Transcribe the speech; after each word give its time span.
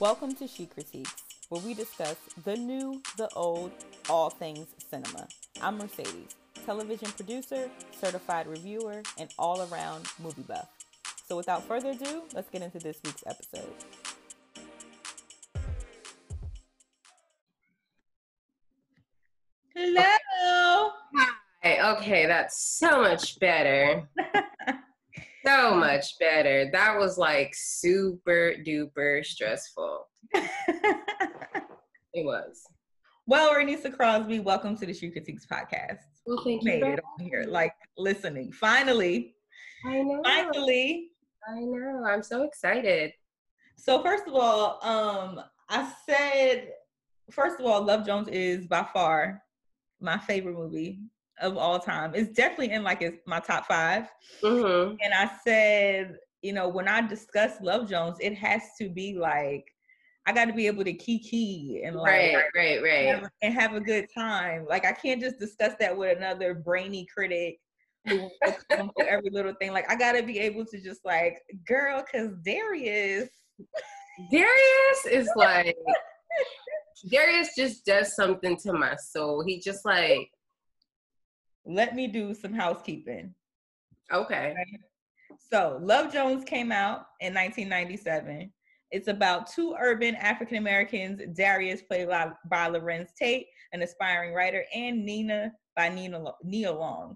Welcome 0.00 0.36
to 0.36 0.46
She 0.46 0.66
Critiques, 0.66 1.12
where 1.48 1.60
we 1.60 1.74
discuss 1.74 2.14
the 2.44 2.54
new, 2.54 3.02
the 3.16 3.28
old, 3.34 3.72
all 4.08 4.30
things 4.30 4.68
cinema. 4.78 5.26
I'm 5.60 5.76
Mercedes, 5.76 6.36
television 6.64 7.10
producer, 7.10 7.68
certified 8.00 8.46
reviewer, 8.46 9.02
and 9.18 9.28
all 9.40 9.66
around 9.72 10.06
movie 10.22 10.42
buff. 10.42 10.68
So 11.26 11.36
without 11.36 11.64
further 11.64 11.90
ado, 11.90 12.22
let's 12.32 12.48
get 12.48 12.62
into 12.62 12.78
this 12.78 13.00
week's 13.04 13.24
episode. 13.26 13.74
Hello. 19.74 20.90
Hi. 21.64 21.96
Okay, 21.96 22.26
that's 22.26 22.56
so 22.62 23.02
much 23.02 23.40
better. 23.40 24.08
so 25.48 25.74
much 25.74 26.18
better. 26.18 26.68
That 26.72 26.98
was 26.98 27.16
like 27.16 27.52
super 27.54 28.52
duper 28.66 29.24
stressful. 29.24 30.06
it 30.34 30.94
was. 32.14 32.62
Well, 33.26 33.54
Renisa 33.54 33.94
Crosby, 33.94 34.40
welcome 34.40 34.76
to 34.76 34.84
the 34.84 34.92
She 34.92 35.10
Critiques 35.10 35.46
podcast. 35.46 36.00
Well, 36.26 36.42
thank 36.44 36.64
you. 36.64 36.72
Made 36.72 36.82
it 36.82 37.00
on 37.00 37.24
here, 37.24 37.44
like 37.48 37.72
listening. 37.96 38.52
Finally, 38.52 39.36
I 39.86 40.02
know. 40.02 40.20
finally. 40.22 41.08
I 41.48 41.60
know. 41.60 42.04
I'm 42.06 42.22
so 42.22 42.42
excited. 42.42 43.12
So 43.76 44.02
first 44.02 44.24
of 44.26 44.34
all, 44.34 44.78
um, 44.82 45.40
I 45.70 45.90
said 46.06 46.72
first 47.30 47.58
of 47.58 47.64
all, 47.64 47.82
Love 47.82 48.04
Jones 48.04 48.28
is 48.28 48.66
by 48.66 48.86
far 48.92 49.42
my 50.00 50.18
favorite 50.18 50.56
movie 50.56 51.00
of 51.40 51.56
all 51.56 51.78
time. 51.78 52.12
It's 52.14 52.32
definitely 52.32 52.72
in 52.72 52.82
like 52.82 53.02
it's 53.02 53.18
my 53.26 53.40
top 53.40 53.66
five. 53.66 54.08
hmm 54.42 54.94
And 55.02 55.14
I 55.14 55.30
said, 55.44 56.16
you 56.42 56.52
know, 56.52 56.68
when 56.68 56.88
I 56.88 57.00
discuss 57.06 57.60
Love 57.60 57.88
Jones, 57.88 58.18
it 58.20 58.34
has 58.36 58.62
to 58.80 58.88
be 58.88 59.16
like 59.18 59.64
I 60.26 60.32
got 60.32 60.44
to 60.44 60.52
be 60.52 60.66
able 60.66 60.84
to 60.84 60.92
kiki 60.92 61.82
and 61.84 61.96
like 61.96 62.32
Right, 62.32 62.44
right, 62.54 62.82
right. 62.82 63.06
have, 63.06 63.30
and 63.40 63.54
have 63.54 63.74
a 63.74 63.80
good 63.80 64.08
time. 64.14 64.66
Like 64.68 64.84
I 64.84 64.92
can't 64.92 65.20
just 65.20 65.38
discuss 65.38 65.74
that 65.80 65.96
with 65.96 66.16
another 66.16 66.54
brainy 66.54 67.06
critic 67.12 67.58
who 68.04 68.30
for 68.42 69.04
every 69.08 69.30
little 69.30 69.54
thing. 69.54 69.72
Like 69.72 69.90
I 69.90 69.96
gotta 69.96 70.22
be 70.22 70.38
able 70.38 70.66
to 70.66 70.80
just 70.80 71.00
like, 71.04 71.38
girl, 71.66 72.04
cause 72.12 72.30
Darius. 72.44 73.30
Darius 74.30 75.06
is 75.10 75.30
like 75.36 75.76
Darius 77.10 77.54
just 77.56 77.86
does 77.86 78.14
something 78.14 78.56
to 78.58 78.72
my 78.72 78.96
soul. 78.96 79.44
He 79.46 79.60
just 79.60 79.84
like 79.84 80.28
Let 81.68 81.94
me 81.94 82.06
do 82.06 82.32
some 82.34 82.54
housekeeping. 82.54 83.34
okay. 84.10 84.54
So 85.52 85.78
Love 85.82 86.10
Jones 86.10 86.42
came 86.42 86.72
out 86.72 87.08
in 87.20 87.34
1997. 87.34 88.50
It's 88.90 89.08
about 89.08 89.52
two 89.52 89.76
urban 89.78 90.14
African 90.14 90.56
Americans, 90.56 91.20
Darius 91.36 91.82
played 91.82 92.08
by, 92.08 92.32
Larenz 92.50 93.14
Tate, 93.14 93.46
an 93.74 93.82
aspiring 93.82 94.32
writer, 94.32 94.64
and 94.74 95.04
Nina 95.04 95.52
by 95.76 95.90
Nina 95.90 96.32
Nia 96.42 96.72
Long, 96.72 97.14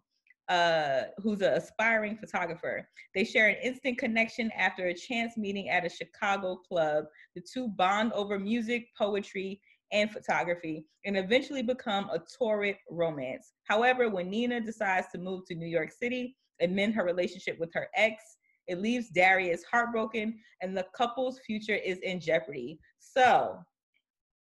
uh, 0.50 1.04
who's 1.16 1.40
an 1.40 1.54
aspiring 1.54 2.18
photographer. 2.18 2.86
They 3.14 3.24
share 3.24 3.48
an 3.48 3.56
instant 3.62 3.96
connection 3.96 4.50
after 4.52 4.88
a 4.88 4.94
chance 4.94 5.38
meeting 5.38 5.70
at 5.70 5.86
a 5.86 5.88
Chicago 5.88 6.56
club. 6.56 7.06
The 7.34 7.40
two 7.40 7.68
bond 7.68 8.12
over 8.12 8.38
music, 8.38 8.88
poetry, 8.98 9.62
and 9.92 10.10
photography, 10.10 10.84
and 11.04 11.16
eventually 11.16 11.62
become 11.62 12.08
a 12.10 12.20
torrid 12.38 12.76
romance. 12.90 13.52
However, 13.64 14.08
when 14.08 14.30
Nina 14.30 14.60
decides 14.60 15.06
to 15.12 15.18
move 15.18 15.44
to 15.46 15.54
New 15.54 15.66
York 15.66 15.90
City 15.92 16.36
and 16.60 16.74
mend 16.74 16.94
her 16.94 17.04
relationship 17.04 17.58
with 17.60 17.70
her 17.74 17.88
ex, 17.96 18.22
it 18.68 18.80
leaves 18.80 19.08
Darius 19.10 19.64
heartbroken, 19.70 20.38
and 20.60 20.76
the 20.76 20.86
couple's 20.96 21.40
future 21.46 21.74
is 21.74 21.98
in 21.98 22.20
jeopardy. 22.20 22.78
So, 22.98 23.58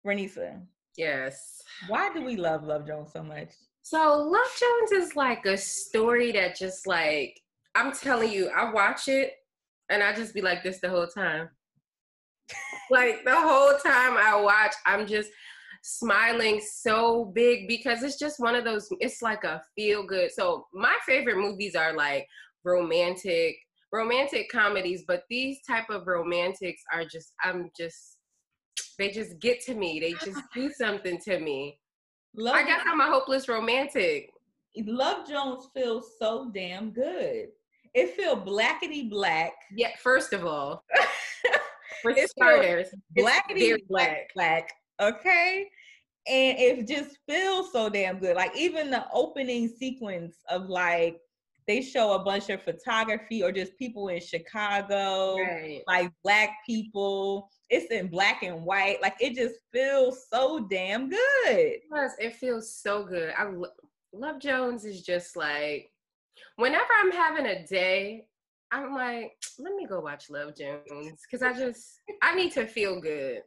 Renisa, 0.06 0.60
Yes. 0.96 1.62
why 1.88 2.12
do 2.12 2.22
we 2.22 2.36
love 2.36 2.64
Love 2.64 2.86
Jones 2.86 3.12
so 3.12 3.22
much? 3.22 3.50
So 3.82 4.18
Love 4.18 4.50
Jones 4.58 4.92
is 4.92 5.16
like 5.16 5.46
a 5.46 5.56
story 5.56 6.32
that 6.32 6.56
just 6.56 6.86
like 6.86 7.40
I'm 7.74 7.92
telling 7.92 8.32
you, 8.32 8.48
I 8.50 8.72
watch 8.72 9.06
it 9.08 9.34
and 9.88 10.02
I 10.02 10.12
just 10.12 10.34
be 10.34 10.42
like 10.42 10.62
this 10.64 10.80
the 10.80 10.90
whole 10.90 11.06
time. 11.06 11.48
Like 12.90 13.24
the 13.24 13.34
whole 13.34 13.72
time 13.78 14.16
I 14.16 14.40
watch, 14.40 14.74
I'm 14.86 15.06
just 15.06 15.30
smiling 15.82 16.60
so 16.60 17.26
big 17.34 17.68
because 17.68 18.02
it's 18.02 18.18
just 18.18 18.40
one 18.40 18.54
of 18.54 18.64
those 18.64 18.88
it's 19.00 19.22
like 19.22 19.44
a 19.44 19.62
feel 19.76 20.04
good. 20.06 20.30
So 20.32 20.66
my 20.72 20.94
favorite 21.06 21.38
movies 21.38 21.74
are 21.74 21.94
like 21.94 22.26
romantic 22.64 23.56
romantic 23.92 24.50
comedies, 24.50 25.04
but 25.06 25.22
these 25.30 25.60
type 25.66 25.88
of 25.90 26.06
romantics 26.06 26.82
are 26.92 27.04
just 27.04 27.34
I'm 27.42 27.70
just 27.76 28.18
they 28.98 29.10
just 29.10 29.38
get 29.40 29.60
to 29.62 29.74
me. 29.74 30.00
They 30.00 30.12
just 30.24 30.42
do 30.54 30.70
something 30.70 31.18
to 31.26 31.38
me. 31.38 31.78
Love, 32.36 32.56
I 32.56 32.64
guess 32.64 32.82
I'm 32.86 33.00
a 33.00 33.06
hopeless 33.06 33.48
romantic. 33.48 34.30
Love 34.76 35.28
Jones 35.28 35.68
feels 35.74 36.12
so 36.20 36.50
damn 36.54 36.90
good. 36.90 37.48
It 37.94 38.14
feels 38.14 38.40
blackety 38.40 39.08
black, 39.08 39.52
Yeah, 39.74 39.90
first 40.02 40.32
of 40.32 40.44
all, 40.44 40.84
for 42.02 42.10
It's 42.12 42.32
starters, 42.32 42.88
blackety 43.16 43.68
very 43.68 43.84
black, 43.88 44.30
black. 44.34 44.72
Okay, 45.00 45.68
and 46.26 46.58
it 46.58 46.86
just 46.88 47.18
feels 47.28 47.72
so 47.72 47.88
damn 47.88 48.18
good. 48.18 48.36
Like 48.36 48.56
even 48.56 48.90
the 48.90 49.06
opening 49.12 49.68
sequence 49.68 50.36
of 50.48 50.68
like 50.68 51.18
they 51.66 51.82
show 51.82 52.14
a 52.14 52.18
bunch 52.24 52.48
of 52.48 52.62
photography 52.62 53.42
or 53.42 53.52
just 53.52 53.76
people 53.78 54.08
in 54.08 54.20
Chicago. 54.20 55.36
Right. 55.36 55.82
like 55.86 56.10
black 56.24 56.56
people. 56.66 57.50
It's 57.70 57.92
in 57.92 58.08
black 58.08 58.42
and 58.42 58.64
white. 58.64 59.02
Like 59.02 59.16
it 59.20 59.34
just 59.34 59.56
feels 59.72 60.26
so 60.32 60.66
damn 60.70 61.10
good. 61.10 61.72
Plus, 61.90 62.12
it 62.18 62.36
feels 62.36 62.74
so 62.74 63.04
good. 63.04 63.32
I 63.38 63.44
lo- 63.44 63.68
Love 64.14 64.40
Jones 64.40 64.86
is 64.86 65.02
just 65.02 65.36
like 65.36 65.90
whenever 66.56 66.88
I'm 66.98 67.12
having 67.12 67.46
a 67.46 67.66
day, 67.66 68.26
I'm 68.70 68.94
like, 68.94 69.32
let 69.58 69.74
me 69.74 69.86
go 69.86 70.00
watch 70.00 70.30
Love 70.30 70.54
Jones 70.56 71.22
because 71.30 71.42
I 71.42 71.52
just 71.52 72.00
I 72.22 72.34
need 72.34 72.52
to 72.52 72.66
feel 72.66 73.00
good. 73.00 73.42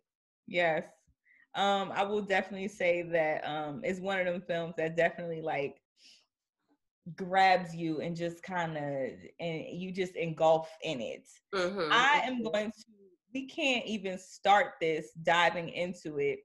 Yes. 0.47 0.85
Um, 1.53 1.91
I 1.93 2.03
will 2.03 2.21
definitely 2.21 2.69
say 2.69 3.01
that 3.03 3.45
um 3.45 3.81
it's 3.83 3.99
one 3.99 4.19
of 4.19 4.25
them 4.25 4.41
films 4.41 4.75
that 4.77 4.95
definitely 4.95 5.41
like 5.41 5.75
grabs 7.15 7.75
you 7.75 7.99
and 8.01 8.15
just 8.15 8.43
kind 8.43 8.77
of 8.77 9.11
and 9.39 9.65
you 9.69 9.91
just 9.91 10.15
engulf 10.15 10.69
in 10.83 11.01
it. 11.01 11.27
Mhm. 11.53 11.89
I 11.91 12.21
am 12.25 12.43
going 12.43 12.71
to 12.71 12.85
we 13.33 13.47
can't 13.47 13.85
even 13.85 14.17
start 14.17 14.73
this 14.81 15.11
diving 15.23 15.69
into 15.69 16.19
it 16.19 16.39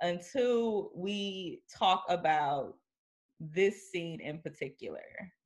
until 0.00 0.90
we 0.94 1.62
talk 1.72 2.04
about 2.08 2.74
this 3.38 3.90
scene 3.90 4.20
in 4.20 4.38
particular. 4.38 5.02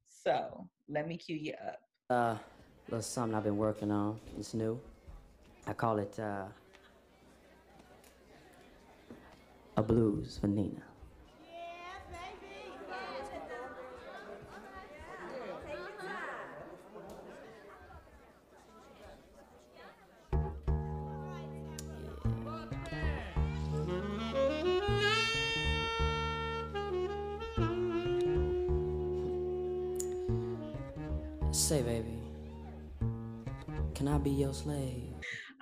So 0.09 0.69
let 0.89 1.09
me 1.09 1.16
cue 1.16 1.37
you 1.37 1.55
up. 1.66 1.81
Uh, 2.11 2.39
little 2.89 3.03
something 3.03 3.34
I've 3.34 3.45
been 3.45 3.56
working 3.56 3.91
on. 3.91 4.19
It's 4.39 4.55
new. 4.55 4.78
I 5.67 5.72
call 5.72 5.99
it 5.99 6.19
uh, 6.19 6.45
a 9.77 9.83
blues 9.83 10.39
for 10.41 10.47
Nina. 10.47 10.83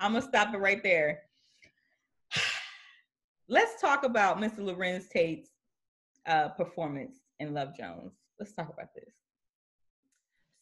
I'm 0.03 0.11
gonna 0.11 0.21
stop 0.21 0.53
it 0.53 0.57
right 0.57 0.83
there. 0.83 1.21
Let's 3.47 3.79
talk 3.79 4.03
about 4.03 4.37
Mr. 4.37 4.59
Larenz 4.59 5.09
Tate's 5.09 5.49
uh, 6.25 6.49
performance 6.49 7.15
in 7.39 7.53
Love 7.53 7.75
Jones. 7.75 8.11
Let's 8.37 8.53
talk 8.53 8.69
about 8.71 8.93
this. 8.93 9.13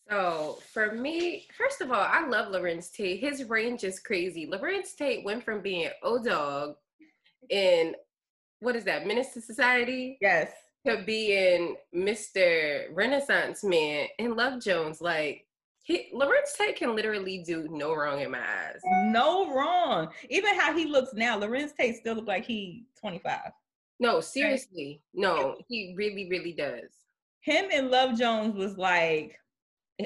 So 0.10 0.60
for 0.72 0.92
me, 0.92 1.48
first 1.58 1.82
of 1.82 1.92
all, 1.92 2.06
I 2.08 2.28
love 2.28 2.52
Larenz 2.52 2.92
Tate. 2.92 3.20
His 3.20 3.46
range 3.46 3.84
is 3.84 4.00
crazy. 4.00 4.46
Larenz 4.46 4.96
Tate 4.96 5.24
went 5.24 5.44
from 5.44 5.62
being 5.62 5.90
O 6.04 6.22
Dog 6.22 6.76
in 7.50 7.96
what 8.60 8.76
is 8.76 8.84
that, 8.84 9.08
Menace 9.08 9.36
II 9.36 9.42
Society, 9.42 10.18
Yes, 10.22 10.52
to 10.86 11.02
being 11.04 11.78
Mr. 11.96 12.86
Renaissance 12.94 13.64
Man 13.64 14.08
in 14.20 14.36
Love 14.36 14.62
Jones. 14.62 15.02
Like 15.02 15.48
he 15.84 16.10
Larenz 16.14 16.56
Tate 16.58 16.76
can 16.76 16.96
literally 16.96 17.44
do 17.46 17.68
no 17.70 17.94
wrong 17.96 18.22
in 18.22 18.32
my 18.32 18.40
eyes. 18.40 18.82
no 18.86 19.54
wrong. 19.56 20.10
Even 20.30 20.58
how 20.60 20.76
he 20.76 20.86
looks 20.86 21.14
now, 21.14 21.40
Larenz 21.40 21.76
Tate 21.76 21.96
still 21.96 22.16
look 22.16 22.28
like 22.28 22.46
he 22.46 22.86
25. 23.00 23.40
No, 24.00 24.20
seriously. 24.20 25.02
No, 25.14 25.56
he 25.68 25.94
really, 25.98 26.28
really 26.30 26.54
does. 26.54 26.90
Him 27.42 27.66
and 27.74 27.90
Love 27.90 28.18
Jones 28.18 28.56
was 28.56 28.78
like, 28.78 29.38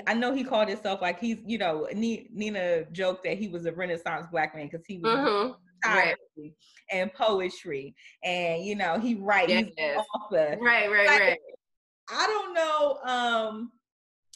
I 0.08 0.14
know 0.14 0.34
he 0.34 0.44
called 0.44 0.68
himself 0.68 1.02
like 1.02 1.20
he's, 1.20 1.40
you 1.46 1.58
know, 1.58 1.88
Nina 1.94 2.86
joked 2.92 3.24
that 3.24 3.38
he 3.38 3.48
was 3.48 3.66
a 3.66 3.72
Renaissance 3.72 4.28
black 4.32 4.56
man 4.56 4.68
because 4.70 4.86
he 4.86 4.98
was 4.98 5.12
hmm 5.12 5.52
poetry 5.84 6.56
and 6.92 7.14
poetry, 7.14 7.96
and 8.24 8.66
you 8.66 8.76
know 8.76 9.00
he 9.00 9.16
writes 9.16 9.52
Yes. 9.78 10.06
author. 10.16 10.58
Right, 10.60 10.90
right, 10.90 11.08
Like, 11.08 11.22
right. 11.22 11.40
I 12.10 12.28
don't 12.28 12.54
know 12.54 12.98
um 13.06 13.72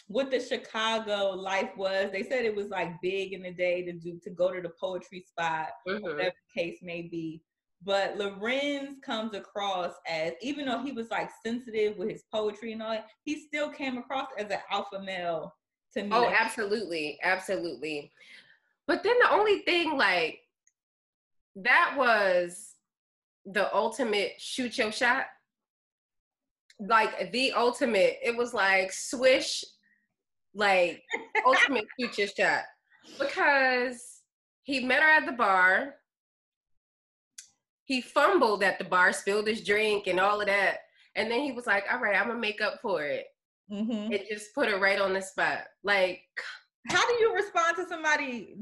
what 0.09 0.31
the 0.31 0.39
Chicago 0.39 1.29
life 1.29 1.69
was. 1.77 2.11
They 2.11 2.23
said 2.23 2.44
it 2.44 2.56
was 2.56 2.69
like 2.69 3.00
big 3.00 3.31
in 3.33 3.44
the 3.44 3.51
day 3.51 3.83
to 3.83 3.94
do 3.94 4.19
to 4.23 4.31
go 4.31 4.51
to 4.51 4.59
the 4.59 4.71
poetry 4.79 5.21
spot, 5.21 5.69
Mhm. 5.88 6.01
whatever 6.01 6.35
the 6.35 6.61
case 6.61 6.81
may 6.81 7.03
be. 7.03 7.44
But 7.83 8.17
Larenz 8.17 9.01
comes 9.03 9.35
across 9.35 9.94
as, 10.07 10.33
even 10.41 10.65
though 10.65 10.81
he 10.81 10.91
was 10.91 11.11
like 11.11 11.29
sensitive 11.45 11.95
with 11.95 12.09
his 12.09 12.23
poetry 12.23 12.73
and 12.73 12.81
all 12.81 12.89
that, 12.89 13.07
he 13.23 13.39
still 13.39 13.69
came 13.69 14.00
across 14.00 14.29
as 14.38 14.50
an 14.50 14.59
alpha 14.71 15.00
male 15.00 15.56
to 15.94 16.01
me. 16.01 16.09
Oh, 16.12 16.27
absolutely, 16.27 17.19
absolutely. 17.21 18.12
But 18.88 19.03
then 19.03 19.17
the 19.19 19.31
only 19.31 19.59
thing, 19.59 19.95
like, 19.95 20.41
that 21.55 21.94
was 21.95 22.75
the 23.45 23.73
ultimate 23.73 24.41
shoot 24.41 24.75
your 24.79 24.91
shot. 24.91 25.27
Like 26.79 27.31
the 27.31 27.53
ultimate. 27.53 28.17
It 28.23 28.35
was 28.35 28.53
like 28.53 28.91
swish, 28.91 29.63
like 30.54 31.04
ultimate 31.46 31.86
future 31.96 32.28
shot. 32.28 32.63
Because 33.19 34.22
he 34.63 34.81
met 34.86 35.01
her 35.01 35.10
at 35.10 35.25
the 35.25 35.31
bar. 35.31 35.96
He 37.86 38.01
fumbled 38.01 38.62
at 38.63 38.78
the 38.78 38.86
bar, 38.86 39.12
spilled 39.13 39.48
his 39.48 39.63
drink 39.63 40.07
and 40.07 40.19
all 40.19 40.40
of 40.42 40.48
that. 40.48 40.78
And 41.16 41.30
then 41.31 41.42
he 41.42 41.51
was 41.51 41.66
like, 41.66 41.86
all 41.92 42.00
right, 42.00 42.16
I'm 42.19 42.28
gonna 42.28 42.40
make 42.40 42.62
up 42.62 42.80
for 42.81 43.04
it. 43.04 43.25
Mhm. 43.72 44.12
It 44.12 44.28
just 44.30 44.54
put 44.54 44.69
her 44.69 44.78
right 44.80 45.00
on 45.01 45.13
the 45.13 45.22
spot. 45.22 45.68
Like, 45.84 46.24
How 46.88 47.06
do 47.07 47.13
you 47.16 47.36
respond 47.36 47.75
to 47.78 47.88
somebody 47.88 48.56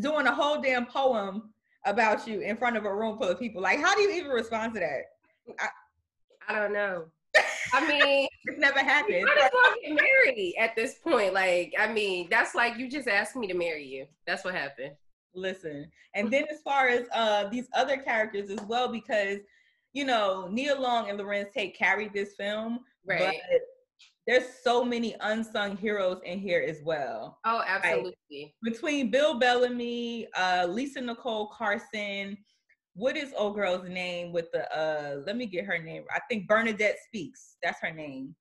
doing 0.00 0.26
a 0.26 0.34
whole 0.34 0.60
damn 0.60 0.86
poem 0.86 1.52
about 1.86 2.26
you 2.28 2.40
in 2.40 2.56
front 2.56 2.76
of 2.76 2.84
a 2.84 2.94
room 2.94 3.16
full 3.16 3.28
of 3.28 3.38
people? 3.38 3.62
Like, 3.62 3.80
how 3.80 3.94
do 3.94 4.02
you 4.02 4.10
even 4.10 4.30
respond 4.30 4.74
to 4.74 4.80
that? 4.80 5.68
I 6.46 6.54
don't 6.58 6.72
know. 6.74 7.06
I 7.72 7.86
mean, 7.86 8.28
It's 8.46 8.58
never 8.58 8.78
happened. 8.80 9.24
might 9.24 9.44
as 9.44 9.50
well 9.52 9.74
get 9.82 10.00
married 10.00 10.54
at 10.58 10.74
this 10.74 10.94
point. 11.04 11.34
Like, 11.34 11.74
I 11.78 11.92
mean, 11.92 12.28
that's 12.30 12.54
like 12.54 12.78
you 12.78 12.88
just 12.90 13.06
asked 13.08 13.36
me 13.36 13.46
to 13.46 13.54
marry 13.54 13.84
you. 13.84 14.06
That's 14.26 14.42
what 14.44 14.54
happened. 14.54 14.92
listen 15.34 15.86
and 16.14 16.30
then 16.32 16.44
as 16.50 16.60
far 16.62 16.88
as 16.88 17.02
uh 17.14 17.46
these 17.48 17.68
other 17.76 17.98
characters 17.98 18.48
as 18.50 18.58
well 18.66 18.88
because 18.90 19.38
you 19.92 20.04
know 20.06 20.48
Nia 20.50 20.74
Long 20.74 21.10
and 21.10 21.20
Larenz 21.20 21.52
Tate 21.52 21.76
carried 21.76 22.12
this 22.14 22.34
film 22.34 22.80
Right. 23.06 23.36
but 23.50 23.60
there's 24.26 24.46
so 24.64 24.82
many 24.84 25.14
unsung 25.20 25.76
heroes 25.76 26.20
in 26.24 26.38
here 26.38 26.64
as 26.66 26.80
well 26.82 27.38
oh, 27.44 27.62
absolutely. 27.66 28.54
between 28.62 29.10
Bill 29.10 29.38
Bellamy 29.38 30.26
uh 30.34 30.66
Lisa 30.68 31.00
Nicole 31.02 31.48
Carson 31.48 32.36
what 32.98 33.16
is 33.16 33.32
old 33.36 33.54
girl's 33.54 33.88
name 33.88 34.32
with 34.32 34.50
the 34.52 34.62
uh 34.76 35.20
let 35.26 35.36
me 35.36 35.46
get 35.46 35.64
her 35.64 35.78
name 35.78 36.02
I 36.14 36.20
think 36.28 36.48
Bernadette 36.48 36.98
Speaks 37.06 37.56
that's 37.62 37.80
her 37.80 37.92
name 37.92 38.34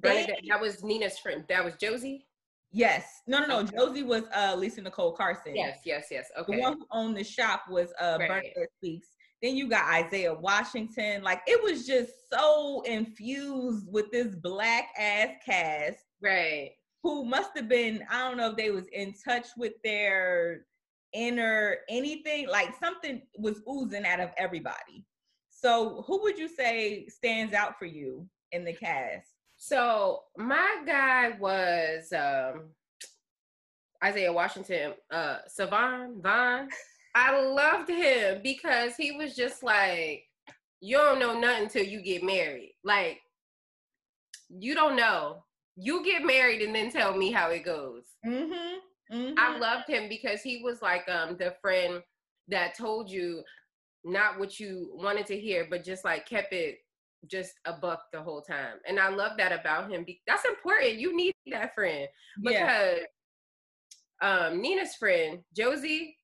They- 0.00 0.08
Bernadette, 0.24 0.40
that 0.48 0.60
was 0.60 0.82
Nina's 0.82 1.18
friend. 1.18 1.44
That 1.48 1.64
was 1.64 1.74
Josie. 1.76 2.26
yes 2.72 3.04
no 3.26 3.40
no 3.40 3.46
no 3.46 3.58
Okay. 3.60 3.76
Josie 3.76 4.02
was 4.02 4.24
uh 4.34 4.54
Lisa 4.56 4.80
Nicole 4.80 5.12
Carson 5.12 5.54
Yes, 5.54 5.80
yes, 5.84 6.06
yes. 6.10 6.26
okay 6.38 6.54
The 6.56 6.60
one 6.62 6.74
who 6.78 6.86
owned 6.90 7.16
the 7.16 7.24
shop 7.24 7.64
was 7.70 7.92
uh 8.00 8.16
Right. 8.18 8.28
Bernadette 8.28 8.72
Speaks. 8.78 9.08
Then 9.42 9.56
you 9.56 9.68
got 9.68 9.92
Isaiah 9.92 10.32
Washington. 10.34 11.22
Like 11.22 11.40
it 11.48 11.60
was 11.62 11.84
just 11.86 12.12
so 12.32 12.80
infused 12.86 13.86
with 13.90 14.10
this 14.12 14.34
black 14.36 14.86
ass 14.96 15.30
cast 15.44 15.98
Right. 16.22 16.70
who 17.02 17.24
must 17.24 17.50
have 17.56 17.68
been, 17.68 18.04
I 18.08 18.18
don't 18.26 18.36
know 18.36 18.50
if 18.52 18.56
they 18.56 18.70
was 18.70 18.86
in 18.92 19.12
touch 19.28 19.48
with 19.56 19.72
their 19.82 20.64
inner 21.12 21.78
anything, 21.88 22.48
like 22.48 22.74
something 22.78 23.22
was 23.36 23.60
oozing 23.68 24.06
out 24.06 24.20
of 24.20 24.30
everybody. 24.36 25.04
So 25.50 26.04
who 26.06 26.22
would 26.22 26.38
you 26.38 26.48
say 26.48 27.06
stands 27.08 27.54
out 27.54 27.78
for 27.78 27.86
you 27.86 28.26
in 28.52 28.64
the 28.64 28.72
cast? 28.72 29.28
So 29.56 30.22
my 30.36 30.82
guy 30.84 31.36
was 31.38 32.12
um 32.12 32.70
Isaiah 34.04 34.32
Washington, 34.32 34.94
uh 35.10 35.38
Savon, 35.46 36.20
Vaughn. 36.20 36.68
I 37.14 37.40
loved 37.40 37.88
him 37.90 38.40
because 38.42 38.96
he 38.96 39.12
was 39.12 39.36
just 39.36 39.62
like, 39.62 40.24
you 40.80 40.96
don't 40.96 41.20
know 41.20 41.38
nothing 41.38 41.68
till 41.68 41.84
you 41.84 42.00
get 42.00 42.24
married. 42.24 42.74
Like, 42.82 43.20
you 44.48 44.74
don't 44.74 44.96
know. 44.96 45.44
You 45.76 46.04
get 46.04 46.24
married 46.24 46.62
and 46.62 46.74
then 46.74 46.90
tell 46.90 47.16
me 47.16 47.30
how 47.30 47.50
it 47.50 47.64
goes. 47.64 48.04
Mm-hmm. 48.26 48.78
I 49.12 49.58
loved 49.58 49.88
him 49.88 50.08
because 50.08 50.42
he 50.42 50.62
was 50.62 50.80
like 50.82 51.08
um 51.08 51.36
the 51.38 51.54
friend 51.60 52.02
that 52.48 52.76
told 52.76 53.10
you 53.10 53.42
not 54.04 54.38
what 54.38 54.58
you 54.58 54.90
wanted 54.94 55.26
to 55.26 55.38
hear, 55.38 55.66
but 55.68 55.84
just 55.84 56.04
like 56.04 56.26
kept 56.26 56.52
it 56.52 56.78
just 57.30 57.52
a 57.66 57.72
buck 57.72 58.04
the 58.12 58.20
whole 58.20 58.42
time. 58.42 58.76
And 58.86 58.98
I 58.98 59.08
love 59.08 59.32
that 59.38 59.52
about 59.52 59.90
him. 59.90 60.04
That's 60.26 60.44
important. 60.44 60.94
You 60.94 61.16
need 61.16 61.34
that 61.50 61.74
friend 61.74 62.08
yeah. 62.42 62.66
because 62.66 62.98
um 64.22 64.60
Nina's 64.60 64.94
friend 64.94 65.40
Josie, 65.56 66.16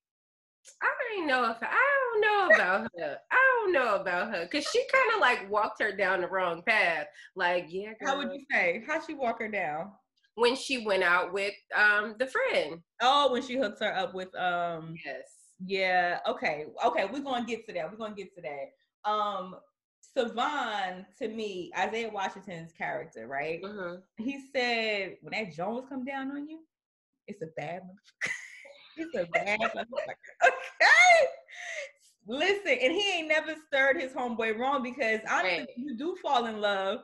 I 0.81 0.89
don't 1.15 1.27
know 1.27 1.51
if 1.51 1.57
I 1.61 1.99
don't 2.11 2.21
know 2.21 2.55
about 2.55 2.87
her. 2.97 3.17
I 3.31 3.61
don't 3.61 3.73
know 3.73 3.95
about 3.95 4.33
her 4.33 4.47
because 4.49 4.65
she 4.65 4.83
kind 4.91 5.13
of 5.15 5.21
like 5.21 5.49
walked 5.49 5.81
her 5.81 5.95
down 5.95 6.21
the 6.21 6.27
wrong 6.27 6.63
path. 6.67 7.07
Like, 7.35 7.67
yeah, 7.69 7.93
How 8.01 8.17
would 8.17 8.31
you 8.33 8.43
say? 8.51 8.83
How'd 8.87 9.05
she 9.05 9.13
walk 9.13 9.39
her 9.39 9.47
down? 9.47 9.91
When 10.39 10.55
she 10.55 10.85
went 10.85 11.03
out 11.03 11.33
with 11.33 11.53
um 11.75 12.15
the 12.19 12.27
friend. 12.27 12.81
Oh, 13.01 13.31
when 13.31 13.41
she 13.41 13.57
hooks 13.57 13.79
her 13.81 13.95
up 13.95 14.13
with 14.13 14.33
um 14.35 14.95
Yes. 15.05 15.35
Yeah, 15.65 16.19
okay. 16.27 16.65
Okay, 16.85 17.05
we're 17.11 17.19
gonna 17.23 17.45
get 17.45 17.65
to 17.67 17.73
that. 17.73 17.91
We're 17.91 17.97
gonna 17.97 18.15
get 18.15 18.33
to 18.35 18.41
that. 18.41 19.09
Um 19.09 19.55
Savon, 20.01 21.05
to 21.19 21.27
me, 21.27 21.71
Isaiah 21.77 22.09
Washington's 22.09 22.71
character, 22.73 23.27
right? 23.27 23.59
hmm 23.63 23.95
He 24.17 24.39
said 24.55 25.17
when 25.21 25.31
that 25.33 25.53
Jones 25.53 25.85
come 25.89 26.03
down 26.05 26.31
on 26.31 26.47
you, 26.47 26.59
it's 27.27 27.41
a 27.43 27.47
bad 27.57 27.81
motherfucker. 27.83 28.31
it's 28.97 29.15
a 29.15 29.25
bad 29.31 29.59
motherfucker. 29.59 29.85
Okay. 30.47 31.27
Listen, 32.27 32.77
and 32.81 32.93
he 32.93 33.11
ain't 33.13 33.27
never 33.27 33.55
stirred 33.67 33.99
his 33.99 34.13
homeboy 34.13 34.57
wrong 34.57 34.83
because 34.83 35.19
honestly, 35.29 35.59
Right. 35.59 35.67
you 35.75 35.97
do 35.97 36.15
fall 36.21 36.45
in 36.45 36.61
love. 36.61 37.01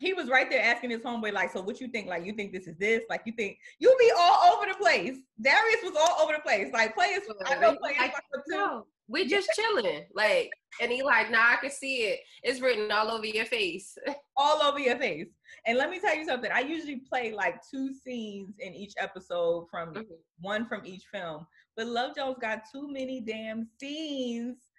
He 0.00 0.14
was 0.14 0.28
right 0.30 0.48
there 0.50 0.62
asking 0.64 0.90
his 0.90 1.02
homeboy, 1.02 1.32
like, 1.34 1.52
so 1.52 1.60
what 1.60 1.78
you 1.78 1.86
think? 1.88 2.08
Like, 2.08 2.24
you 2.24 2.32
think 2.32 2.52
this 2.52 2.66
is 2.66 2.76
this? 2.78 3.02
Like, 3.10 3.20
you 3.26 3.32
think 3.32 3.58
you 3.78 3.94
be 4.00 4.10
all 4.18 4.54
over 4.54 4.66
the 4.66 4.74
place. 4.78 5.18
Darius 5.40 5.82
was 5.84 5.94
all 5.94 6.22
over 6.24 6.32
the 6.32 6.40
place. 6.40 6.72
Like, 6.72 6.94
players, 6.94 7.20
I 7.46 7.56
know 7.56 7.76
players 7.76 7.98
Like, 7.98 8.14
too. 8.14 8.40
no, 8.48 8.86
we're 9.08 9.26
just 9.26 9.50
chilling. 9.54 10.06
Like, 10.14 10.50
and 10.80 10.90
he 10.90 11.02
like, 11.02 11.30
nah, 11.30 11.52
I 11.52 11.56
can 11.60 11.70
see 11.70 12.04
it. 12.04 12.20
It's 12.42 12.62
written 12.62 12.90
all 12.90 13.10
over 13.10 13.26
your 13.26 13.44
face. 13.44 13.98
all 14.38 14.62
over 14.62 14.78
your 14.78 14.96
face. 14.96 15.28
And 15.66 15.76
let 15.76 15.90
me 15.90 16.00
tell 16.00 16.16
you 16.16 16.24
something. 16.24 16.50
I 16.50 16.60
usually 16.60 17.02
play 17.06 17.32
like 17.32 17.56
two 17.70 17.92
scenes 17.92 18.54
in 18.58 18.72
each 18.72 18.94
episode 18.96 19.66
from 19.70 19.92
Mhm. 19.92 20.06
one 20.40 20.66
from 20.66 20.80
each 20.86 21.04
film. 21.12 21.46
But 21.76 21.88
Love 21.88 22.16
Jones 22.16 22.38
got 22.40 22.62
too 22.72 22.90
many 22.90 23.20
damn 23.20 23.68
scenes 23.78 24.69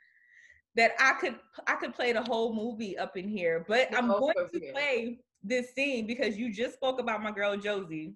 that 0.75 0.93
I 0.99 1.13
could 1.19 1.35
I 1.67 1.75
could 1.75 1.93
play 1.93 2.13
the 2.13 2.21
whole 2.21 2.53
movie 2.53 2.97
up 2.97 3.17
in 3.17 3.27
here. 3.27 3.65
But 3.67 3.95
I'm 3.95 4.07
going 4.07 4.33
to 4.35 4.59
real. 4.59 4.71
play 4.73 5.19
this 5.43 5.73
scene 5.73 6.07
because 6.07 6.37
you 6.37 6.53
just 6.53 6.75
spoke 6.75 6.99
about 6.99 7.21
my 7.23 7.31
girl 7.31 7.57
Josie 7.57 8.13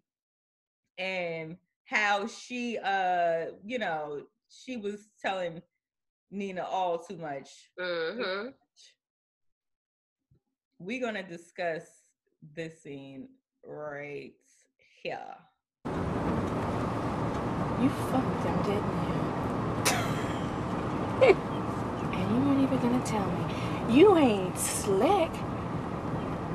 and 0.98 1.58
how 1.86 2.26
she 2.28 2.78
uh 2.78 3.48
you 3.66 3.78
know 3.80 4.22
she 4.50 4.78
was 4.78 5.08
telling 5.22 5.62
Nina 6.32 6.64
all 6.64 6.98
too 7.00 7.18
much. 7.18 7.50
hmm 7.80 8.48
We're 10.80 11.02
gonna 11.02 11.24
discuss 11.28 11.84
this 12.56 12.82
scene 12.82 13.28
right 13.66 14.34
here. 15.04 15.36
You 17.82 17.90
fucked 17.90 18.46
him, 18.46 18.58
didn't 18.64 18.92
you? 21.28 21.52
and 22.26 22.36
you 22.36 22.50
weren't 22.50 22.62
even 22.62 22.80
gonna 22.80 23.06
tell 23.06 23.26
me. 23.26 23.96
You 23.96 24.18
ain't 24.18 24.58
slick. 24.58 25.32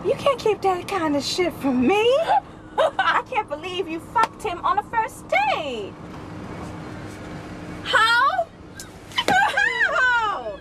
You 0.05 0.15
can't 0.19 0.39
keep 0.39 0.61
that 0.63 0.89
kind 0.89 1.15
of 1.17 1.23
shit 1.23 1.53
from 1.55 1.87
me. 1.87 2.05
I 2.79 3.23
can't 3.31 3.49
believe 3.49 3.89
you 3.89 4.01
fucked 4.01 4.43
him 4.43 4.59
on 4.65 4.79
a 4.79 4.83
first 4.85 5.27
date. 5.29 5.93
How? 7.83 8.47
How? 9.27 10.61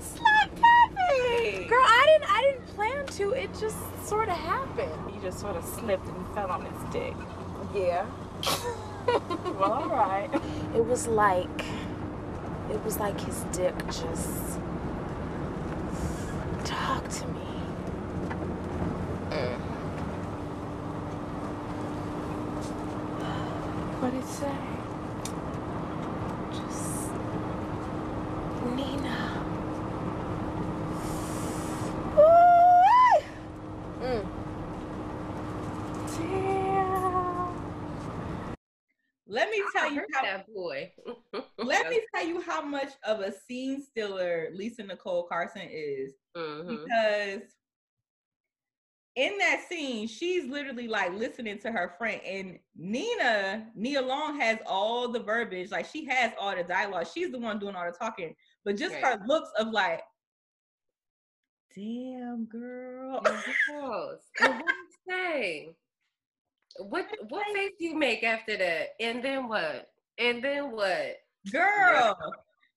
Slap 0.00 0.50
Pappy! 0.54 1.64
Girl, 1.64 1.82
I 1.82 2.04
didn't 2.06 2.30
I 2.30 2.42
didn't 2.42 2.66
plan 2.74 3.06
to. 3.06 3.32
It 3.32 3.50
just 3.58 3.78
sort 4.06 4.28
of 4.28 4.36
happened. 4.36 5.14
You 5.14 5.20
just 5.22 5.40
sort 5.40 5.56
of 5.56 5.64
slipped 5.64 6.06
and 6.06 6.34
fell 6.34 6.50
on 6.50 6.64
his 6.64 6.92
dick. 6.92 7.14
Yeah. 7.74 8.06
well, 9.58 9.72
all 9.72 9.88
right. 9.88 10.30
It 10.74 10.84
was 10.84 11.06
like, 11.06 11.64
it 12.70 12.84
was 12.84 12.98
like 12.98 13.18
his 13.20 13.40
dick 13.52 13.74
just 13.86 14.60
talked 16.64 17.10
to 17.10 17.26
me. 17.28 17.48
What'd 24.00 24.20
it 24.20 24.26
say? 24.28 24.54
Just 26.52 27.10
Nina. 28.76 29.18
Ooh. 32.16 33.22
Mm. 34.04 34.24
Damn. 36.16 37.48
Let 39.26 39.50
me 39.50 39.62
tell 39.72 39.84
I 39.84 39.88
you 39.88 39.94
heard 39.96 40.06
how 40.14 40.22
that 40.22 40.54
boy. 40.54 40.92
let 41.58 41.90
me 41.90 42.00
tell 42.14 42.24
you 42.24 42.40
how 42.40 42.62
much 42.62 42.92
of 43.04 43.20
a 43.20 43.32
scene 43.32 43.82
stealer 43.82 44.48
Lisa 44.54 44.84
Nicole 44.98 45.24
Carson 45.24 45.68
is. 45.70 46.14
Mhm. 46.36 46.68
because 46.68 47.42
in 49.16 49.36
that 49.38 49.64
scene, 49.68 50.06
she's 50.06 50.44
literally 50.44 50.86
like 50.86 51.12
listening 51.12 51.58
to 51.60 51.72
her 51.72 51.94
friend, 51.98 52.20
and 52.24 52.58
Nina, 52.76 53.68
Nia 53.74 54.00
Long 54.00 54.38
has 54.38 54.58
all 54.66 55.08
the 55.08 55.18
verbiage, 55.18 55.70
like 55.72 55.86
she 55.86 56.04
has 56.04 56.32
all 56.38 56.54
the 56.54 56.62
dialogue. 56.62 57.08
She's 57.12 57.32
the 57.32 57.38
one 57.38 57.58
doing 57.58 57.74
all 57.74 57.86
the 57.90 57.96
talking, 57.96 58.34
but 58.64 58.76
just 58.76 58.94
Right. 58.94 59.04
her 59.18 59.26
looks 59.26 59.50
of 59.58 59.68
like, 59.68 60.02
damn 61.74 62.44
girl. 62.46 63.20
Girls, 63.66 64.20
what 64.38 64.64
you 64.64 64.88
say? 65.08 65.76
What 66.78 67.06
what 67.28 67.44
face 67.54 67.72
do 67.78 67.86
you 67.86 67.96
make 67.96 68.22
after 68.22 68.56
that? 68.56 68.90
And 69.00 69.24
then 69.24 69.48
what? 69.48 69.90
And 70.18 70.42
then 70.44 70.70
what? 70.70 71.16
girl. 71.50 72.16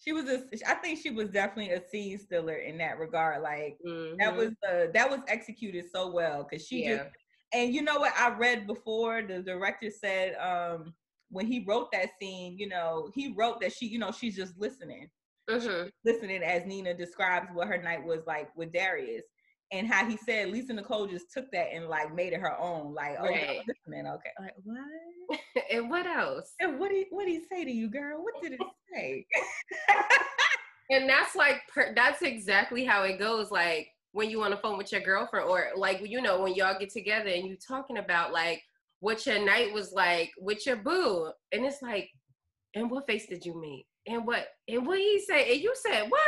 She 0.03 0.13
was 0.13 0.27
a 0.29 0.45
I 0.67 0.75
think 0.75 0.99
she 0.99 1.11
was 1.11 1.29
definitely 1.29 1.73
a 1.73 1.87
scene 1.87 2.17
stealer 2.17 2.55
in 2.55 2.77
that 2.79 2.97
regard. 2.99 3.41
Like 3.43 3.77
that 4.19 4.33
Mhm. 4.33 4.37
was 4.37 4.49
uh 4.67 4.87
that 4.93 5.09
was 5.09 5.21
executed 5.27 5.85
so 5.91 6.11
well 6.11 6.43
because 6.43 6.65
she 6.67 6.83
yeah. 6.83 6.97
just 7.03 7.09
and 7.53 7.73
you 7.73 7.81
know 7.81 7.99
what 7.99 8.13
I 8.17 8.29
read 8.35 8.65
before 8.67 9.21
the 9.21 9.41
director 9.43 9.89
said 9.91 10.35
um 10.35 10.95
when 11.29 11.45
he 11.47 11.63
wrote 11.65 11.91
that 11.93 12.09
scene, 12.19 12.57
you 12.57 12.67
know, 12.67 13.09
he 13.15 13.33
wrote 13.33 13.61
that 13.61 13.71
she, 13.71 13.85
you 13.87 13.99
know, 13.99 14.11
she's 14.11 14.35
just 14.35 14.57
listening. 14.57 15.09
Mhm. 15.49 15.91
Listening 16.03 16.43
as 16.43 16.65
Nina 16.65 16.93
describes 16.93 17.47
what 17.53 17.67
her 17.67 17.81
night 17.81 18.03
was 18.03 18.25
like 18.25 18.55
with 18.55 18.73
Darius. 18.73 19.25
And 19.73 19.87
how 19.87 20.05
he 20.05 20.17
said 20.17 20.49
Lisa 20.49 20.73
Nicole 20.73 21.07
just 21.07 21.31
took 21.31 21.49
that 21.51 21.67
and 21.73 21.87
like 21.87 22.13
made 22.13 22.33
it 22.33 22.41
her 22.41 22.59
own. 22.59 22.93
Like, 22.93 23.15
oh, 23.19 23.25
Right. 23.25 23.59
I'm 23.61 23.65
listening. 23.67 24.05
Okay. 24.07 24.29
Like, 24.39 24.53
what? 24.63 25.39
and 25.71 25.89
what 25.89 26.05
else? 26.05 26.53
And 26.59 26.77
what 26.79 26.91
did 26.91 27.07
what 27.09 27.25
did 27.25 27.31
he 27.31 27.41
say 27.49 27.63
to 27.63 27.71
you, 27.71 27.89
girl? 27.89 28.21
What 28.21 28.33
did 28.41 28.53
it 28.53 28.59
say? 28.93 29.25
And 30.89 31.07
that's 31.09 31.35
like 31.35 31.61
per- 31.73 31.93
that's 31.95 32.21
exactly 32.21 32.83
how 32.83 33.03
it 33.03 33.17
goes. 33.17 33.49
Like 33.49 33.87
when 34.11 34.29
you 34.29 34.43
on 34.43 34.51
the 34.51 34.57
phone 34.57 34.77
with 34.77 34.91
your 34.91 34.99
girlfriend, 35.01 35.47
or 35.49 35.69
like 35.77 36.01
you 36.05 36.21
know 36.21 36.41
when 36.41 36.53
y'all 36.53 36.77
get 36.77 36.91
together 36.91 37.29
and 37.29 37.47
you 37.47 37.55
talking 37.55 37.97
about 37.97 38.33
like 38.33 38.61
what 38.99 39.25
your 39.25 39.39
night 39.43 39.73
was 39.73 39.93
like 39.93 40.31
with 40.37 40.65
your 40.65 40.75
boo, 40.75 41.31
and 41.53 41.65
it's 41.65 41.81
like, 41.81 42.09
and 42.75 42.91
what 42.91 43.07
face 43.07 43.25
did 43.25 43.45
you 43.45 43.59
meet? 43.59 43.85
And 44.05 44.27
what 44.27 44.47
and 44.67 44.85
what 44.85 44.97
he 44.97 45.23
say? 45.25 45.53
And 45.53 45.61
you 45.61 45.73
said 45.75 46.09
what? 46.09 46.21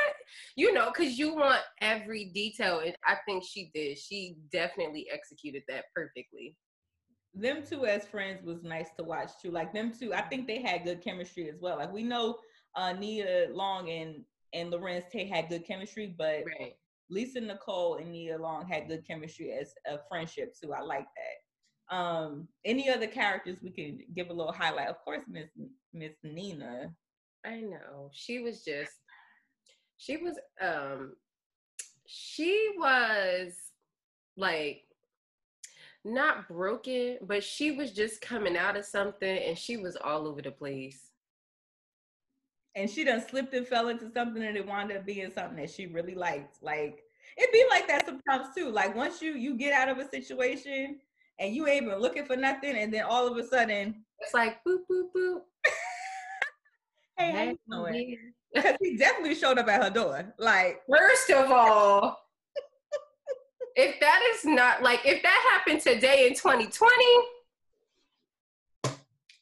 You 0.55 0.73
know, 0.73 0.91
because 0.91 1.17
you 1.17 1.35
want 1.35 1.61
every 1.81 2.25
detail, 2.33 2.79
and 2.79 2.95
I 3.05 3.17
think 3.25 3.43
she 3.43 3.71
did. 3.73 3.97
She 3.97 4.37
definitely 4.51 5.07
executed 5.11 5.63
that 5.69 5.85
perfectly. 5.95 6.55
them 7.33 7.63
two 7.67 7.85
as 7.85 8.05
friends 8.05 8.43
was 8.43 8.63
nice 8.63 8.89
to 8.97 9.03
watch 9.03 9.31
too. 9.41 9.51
Like 9.51 9.73
them 9.73 9.91
two, 9.91 10.13
I 10.13 10.21
think 10.21 10.47
they 10.47 10.61
had 10.61 10.83
good 10.83 11.01
chemistry 11.01 11.49
as 11.49 11.59
well. 11.59 11.77
Like 11.77 11.91
we 11.91 12.03
know 12.03 12.37
uh 12.75 12.93
Nia 12.93 13.47
Long 13.51 13.89
and 13.89 14.23
and 14.53 14.71
Larenz 14.71 15.09
Tate 15.09 15.29
had 15.29 15.49
good 15.49 15.65
chemistry, 15.65 16.13
but 16.17 16.43
Right. 16.59 16.73
Lisa 17.09 17.41
Nicole 17.41 17.95
and 17.95 18.11
Nia 18.11 18.37
Long 18.37 18.67
had 18.67 18.87
good 18.87 19.05
chemistry 19.07 19.51
as 19.51 19.73
a 19.87 19.97
friendship 20.09 20.53
too. 20.61 20.73
I 20.73 20.81
like 20.81 21.07
that. 21.17 21.95
Um, 21.95 22.47
any 22.65 22.89
other 22.89 23.07
characters 23.07 23.57
we 23.61 23.71
can 23.71 23.99
give 24.15 24.29
a 24.29 24.33
little 24.33 24.53
highlight? 24.53 24.87
Of 24.87 24.99
course, 25.03 25.23
Miss 25.27 25.49
Miss 25.93 26.13
Nina. 26.23 26.93
I 27.45 27.59
know. 27.61 28.09
She 28.13 28.39
was 28.39 28.63
just 28.63 28.93
she 29.97 30.17
was 30.17 30.37
um 30.61 31.13
she 32.05 32.71
was 32.77 33.53
like 34.35 34.83
not 36.05 36.47
broken, 36.47 37.17
but 37.21 37.43
she 37.43 37.71
was 37.71 37.91
just 37.91 38.21
coming 38.21 38.57
out 38.57 38.75
of 38.75 38.85
something 38.85 39.37
and 39.37 39.57
she 39.57 39.77
was 39.77 39.95
all 39.95 40.27
over 40.27 40.41
the 40.41 40.51
place. 40.51 41.11
And 42.75 42.89
she 42.89 43.03
done 43.03 43.23
slipped 43.27 43.53
and 43.53 43.67
fell 43.67 43.87
into 43.87 44.11
something 44.11 44.43
and 44.43 44.57
it 44.57 44.67
wound 44.67 44.91
up 44.91 45.05
being 45.05 45.31
something 45.31 45.57
that 45.57 45.69
she 45.69 45.87
really 45.87 46.15
liked. 46.15 46.61
Like 46.61 47.03
it'd 47.37 47.53
be 47.53 47.65
like 47.69 47.87
that 47.87 48.05
sometimes 48.05 48.53
too. 48.55 48.69
Like 48.69 48.95
once 48.95 49.21
you 49.21 49.33
you 49.33 49.55
get 49.55 49.73
out 49.73 49.89
of 49.89 49.99
a 49.99 50.09
situation 50.09 50.99
and 51.39 51.55
you 51.55 51.67
ain't 51.67 51.85
even 51.85 51.99
looking 51.99 52.25
for 52.25 52.35
nothing, 52.35 52.75
and 52.75 52.93
then 52.93 53.03
all 53.03 53.27
of 53.27 53.37
a 53.37 53.47
sudden, 53.47 54.03
It's 54.19 54.33
like 54.33 54.63
boop 54.63 54.81
boop 54.89 55.09
boop. 55.15 55.41
hey, 57.17 57.31
how 57.31 57.43
you 57.43 57.57
doing? 57.69 58.33
Because 58.53 58.75
he 58.81 58.97
definitely 58.97 59.35
showed 59.35 59.57
up 59.57 59.67
at 59.67 59.83
her 59.83 59.89
door. 59.89 60.33
Like 60.37 60.81
First 60.89 61.29
of 61.31 61.51
all, 61.51 62.19
if 63.75 63.99
that 63.99 64.21
is 64.33 64.45
not 64.45 64.83
like 64.83 65.01
if 65.05 65.23
that 65.23 65.51
happened 65.51 65.81
today 65.81 66.27
in 66.27 66.35
2020, 66.35 67.05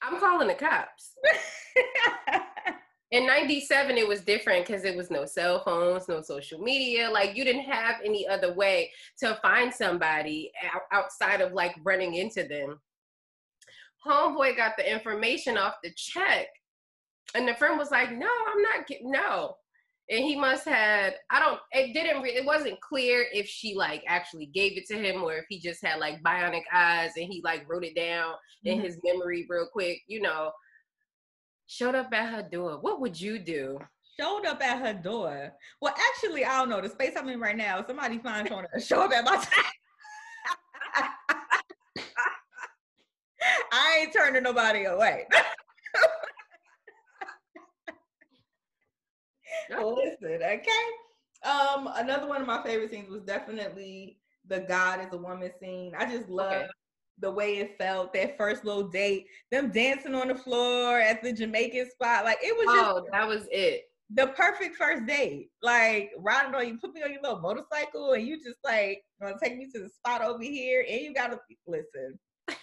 I'm 0.01 0.19
calling 0.19 0.47
the 0.47 0.55
cops. 0.55 1.13
in 3.11 3.27
97 3.27 3.97
it 3.97 4.07
was 4.07 4.21
different 4.21 4.65
because 4.65 4.85
it 4.85 4.95
was 4.95 5.11
no 5.11 5.25
cell 5.25 5.61
phones 5.63 6.07
no 6.07 6.21
social 6.21 6.59
media 6.59 7.09
like 7.09 7.35
you 7.35 7.43
didn't 7.43 7.63
have 7.63 7.95
any 8.03 8.27
other 8.27 8.53
way 8.53 8.89
to 9.19 9.37
find 9.41 9.73
somebody 9.73 10.51
outside 10.91 11.41
of 11.41 11.51
like 11.53 11.75
running 11.83 12.15
into 12.15 12.43
them 12.43 12.79
homeboy 14.05 14.55
got 14.55 14.73
the 14.77 14.91
information 14.91 15.57
off 15.57 15.75
the 15.83 15.91
check 15.95 16.47
and 17.35 17.47
the 17.47 17.53
friend 17.55 17.77
was 17.77 17.91
like 17.91 18.11
no 18.11 18.27
i'm 18.51 18.61
not 18.61 18.87
get- 18.87 19.01
no 19.03 19.55
and 20.09 20.19
he 20.23 20.35
must 20.35 20.65
had 20.67 21.15
i 21.29 21.39
don't 21.39 21.59
it 21.71 21.93
didn't 21.93 22.21
re- 22.21 22.35
it 22.35 22.45
wasn't 22.45 22.79
clear 22.81 23.25
if 23.33 23.47
she 23.47 23.73
like 23.75 24.03
actually 24.07 24.47
gave 24.47 24.77
it 24.77 24.85
to 24.85 24.97
him 24.97 25.23
or 25.23 25.35
if 25.35 25.45
he 25.49 25.59
just 25.59 25.83
had 25.85 25.99
like 25.99 26.21
bionic 26.23 26.63
eyes 26.73 27.11
and 27.17 27.27
he 27.27 27.41
like 27.43 27.67
wrote 27.69 27.83
it 27.85 27.95
down 27.95 28.33
in 28.65 28.79
Mhm. 28.79 28.83
his 28.83 28.97
memory 29.03 29.45
real 29.49 29.67
quick 29.71 29.99
you 30.07 30.21
know 30.21 30.51
showed 31.67 31.95
up 31.95 32.13
at 32.13 32.29
her 32.33 32.43
door 32.43 32.79
what 32.81 32.99
would 32.99 33.19
you 33.19 33.39
do 33.39 33.79
showed 34.19 34.45
up 34.45 34.61
at 34.61 34.79
her 34.85 34.93
door. 34.93 35.51
Well, 35.81 35.95
actually, 36.09 36.43
I 36.43 36.59
don't 36.59 36.69
know. 36.69 36.81
The 36.81 36.89
space 36.89 37.13
I'm 37.17 37.29
in 37.29 37.39
right 37.39 37.55
now, 37.55 37.83
somebody 37.87 38.19
finds 38.19 38.49
showing 38.49 38.65
up, 38.65 38.81
show 38.81 39.01
up 39.03 39.11
at 39.13 39.23
my 39.23 39.41
I 43.71 43.99
ain't 44.01 44.13
turning 44.13 44.43
nobody 44.43 44.83
away. 44.83 45.27
Listen, 49.69 50.41
okay. 50.43 50.85
Um, 51.43 51.89
another 51.95 52.27
one 52.27 52.41
of 52.41 52.47
my 52.47 52.61
favorite 52.63 52.91
scenes 52.91 53.09
was 53.09 53.23
definitely 53.23 54.17
the 54.47 54.59
God 54.59 55.01
is 55.01 55.13
a 55.13 55.17
woman 55.17 55.51
scene. 55.59 55.93
I 55.97 56.05
just 56.05 56.29
love 56.29 56.53
Okay. 56.53 56.67
the 57.19 57.31
way 57.31 57.57
it 57.57 57.77
felt, 57.77 58.13
that 58.13 58.37
first 58.37 58.63
little 58.65 58.87
date, 58.87 59.25
them 59.51 59.71
dancing 59.71 60.15
on 60.15 60.27
the 60.27 60.35
floor 60.35 60.99
at 60.99 61.23
the 61.23 61.33
Jamaican 61.33 61.89
spot. 61.89 62.25
Like 62.25 62.39
it 62.41 62.55
was 62.55 62.65
just 62.71 62.89
oh 62.89 63.07
that 63.11 63.27
was 63.27 63.47
it 63.51 63.83
the 64.13 64.27
perfect 64.27 64.75
first 64.75 65.05
date. 65.05 65.49
Like 65.61 66.11
riding 66.17 66.53
on 66.53 66.67
you, 66.67 66.77
put 66.77 66.93
me 66.93 67.01
on 67.01 67.11
your 67.13 67.21
little 67.21 67.39
motorcycle, 67.39 68.13
and 68.13 68.27
you 68.27 68.37
just 68.37 68.59
like 68.63 69.03
gonna 69.21 69.35
take 69.41 69.57
me 69.57 69.67
to 69.73 69.79
the 69.79 69.89
spot 69.89 70.21
over 70.21 70.43
here, 70.43 70.85
and 70.87 71.01
you 71.01 71.13
gotta 71.13 71.39
listen. 71.67 72.19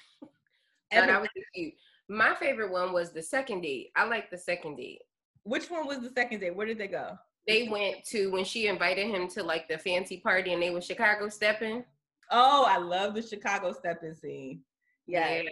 And 0.91 1.07
that 1.11 1.21
was 1.21 1.29
cute 1.55 1.75
my 2.09 2.35
favorite 2.35 2.73
one 2.73 2.93
was 2.93 3.13
the 3.13 3.23
second 3.23 3.61
date 3.61 3.91
i 3.97 4.05
like 4.05 4.31
the 4.31 4.39
second 4.39 4.77
date 4.77 5.03
which 5.49 5.71
one 5.71 5.87
was 5.87 6.01
the 6.01 6.11
second 6.11 6.41
date? 6.41 6.55
Where 6.55 6.67
did 6.67 6.79
they 6.79 6.89
go? 6.89 7.17
they 7.47 7.67
went 7.67 8.05
to 8.05 8.31
when 8.31 8.45
she 8.45 8.67
invited 8.67 9.07
him 9.07 9.27
to 9.27 9.43
like 9.43 9.67
the 9.69 9.79
fancy 9.79 10.19
party 10.19 10.53
and 10.53 10.63
they 10.63 10.69
were 10.69 10.83
chicago 10.83 11.29
stepping 11.31 11.83
Oh, 12.31 12.67
I 12.69 12.77
love 12.77 13.15
the 13.15 13.23
Chicago 13.23 13.73
stepping 13.73 14.13
scene. 14.13 14.61
Yeah. 15.07 15.45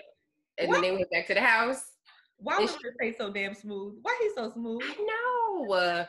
and 0.59 0.69
What? 0.69 0.75
then 0.75 0.83
they 0.83 0.91
went 0.93 1.11
back 1.11 1.27
to 1.29 1.35
the 1.35 1.41
house 1.41 1.83
Why 2.37 2.59
was 2.59 2.75
it 2.75 2.81
say 3.01 3.15
so 3.17 3.31
damn 3.33 3.55
smooth? 3.55 3.95
Why 4.03 4.15
he 4.21 4.31
so 4.35 4.51
smooth? 4.53 4.83
i 4.85 4.95
know 5.09 5.73
uh, 5.73 6.05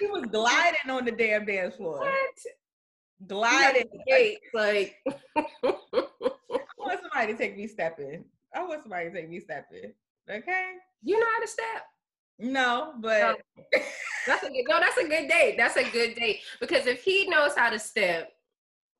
He 0.00 0.06
was 0.08 0.24
gliding 0.32 0.90
on 0.90 1.04
the 1.04 1.12
damn 1.12 1.44
dance 1.44 1.76
floor. 1.76 2.00
what 2.00 2.38
Gliding. 3.28 3.88
Hey, 4.08 4.36
like 4.52 4.96
I 5.36 5.74
want 6.76 7.00
somebody 7.02 7.32
to 7.32 7.38
take 7.38 7.56
me 7.56 7.68
stepping. 7.68 8.24
I 8.52 8.64
want 8.64 8.82
somebody 8.82 9.10
to 9.10 9.14
take 9.14 9.28
me 9.30 9.38
stepping. 9.38 9.92
Okay. 10.28 10.70
you 11.04 11.20
know 11.20 11.26
how 11.34 11.40
to 11.40 11.46
step 11.46 11.82
No, 12.38 12.94
but 13.00 13.38
that's 14.26 14.44
a 14.44 14.48
good 14.48 14.64
no 14.68 14.80
that's 14.80 14.98
a 14.98 15.08
good 15.08 15.28
date 15.28 15.54
that's 15.56 15.76
a 15.76 15.84
good 15.90 16.14
date 16.14 16.40
because 16.60 16.86
if 16.86 17.02
he 17.02 17.28
knows 17.28 17.54
how 17.56 17.70
to 17.70 17.78
step 17.78 18.32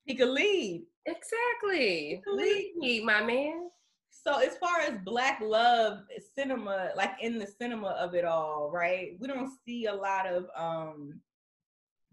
he 0.04 0.14
could 0.14 0.28
lead. 0.28 0.84
exactly 1.04 2.22
lead 2.26 2.72
me 2.76 3.04
my 3.04 3.22
man 3.22 3.68
So 4.08 4.38
as 4.38 4.56
far 4.56 4.80
as 4.80 4.98
black 5.04 5.40
love 5.40 6.00
cinema, 6.34 6.90
like 6.96 7.12
in 7.20 7.38
the 7.38 7.46
cinema 7.46 7.88
of 7.88 8.14
it 8.14 8.24
all, 8.24 8.70
right? 8.72 9.16
We 9.20 9.28
don't 9.28 9.50
see 9.64 9.86
a 9.86 9.94
lot 9.94 10.26
of 10.26 10.46
um 10.56 11.20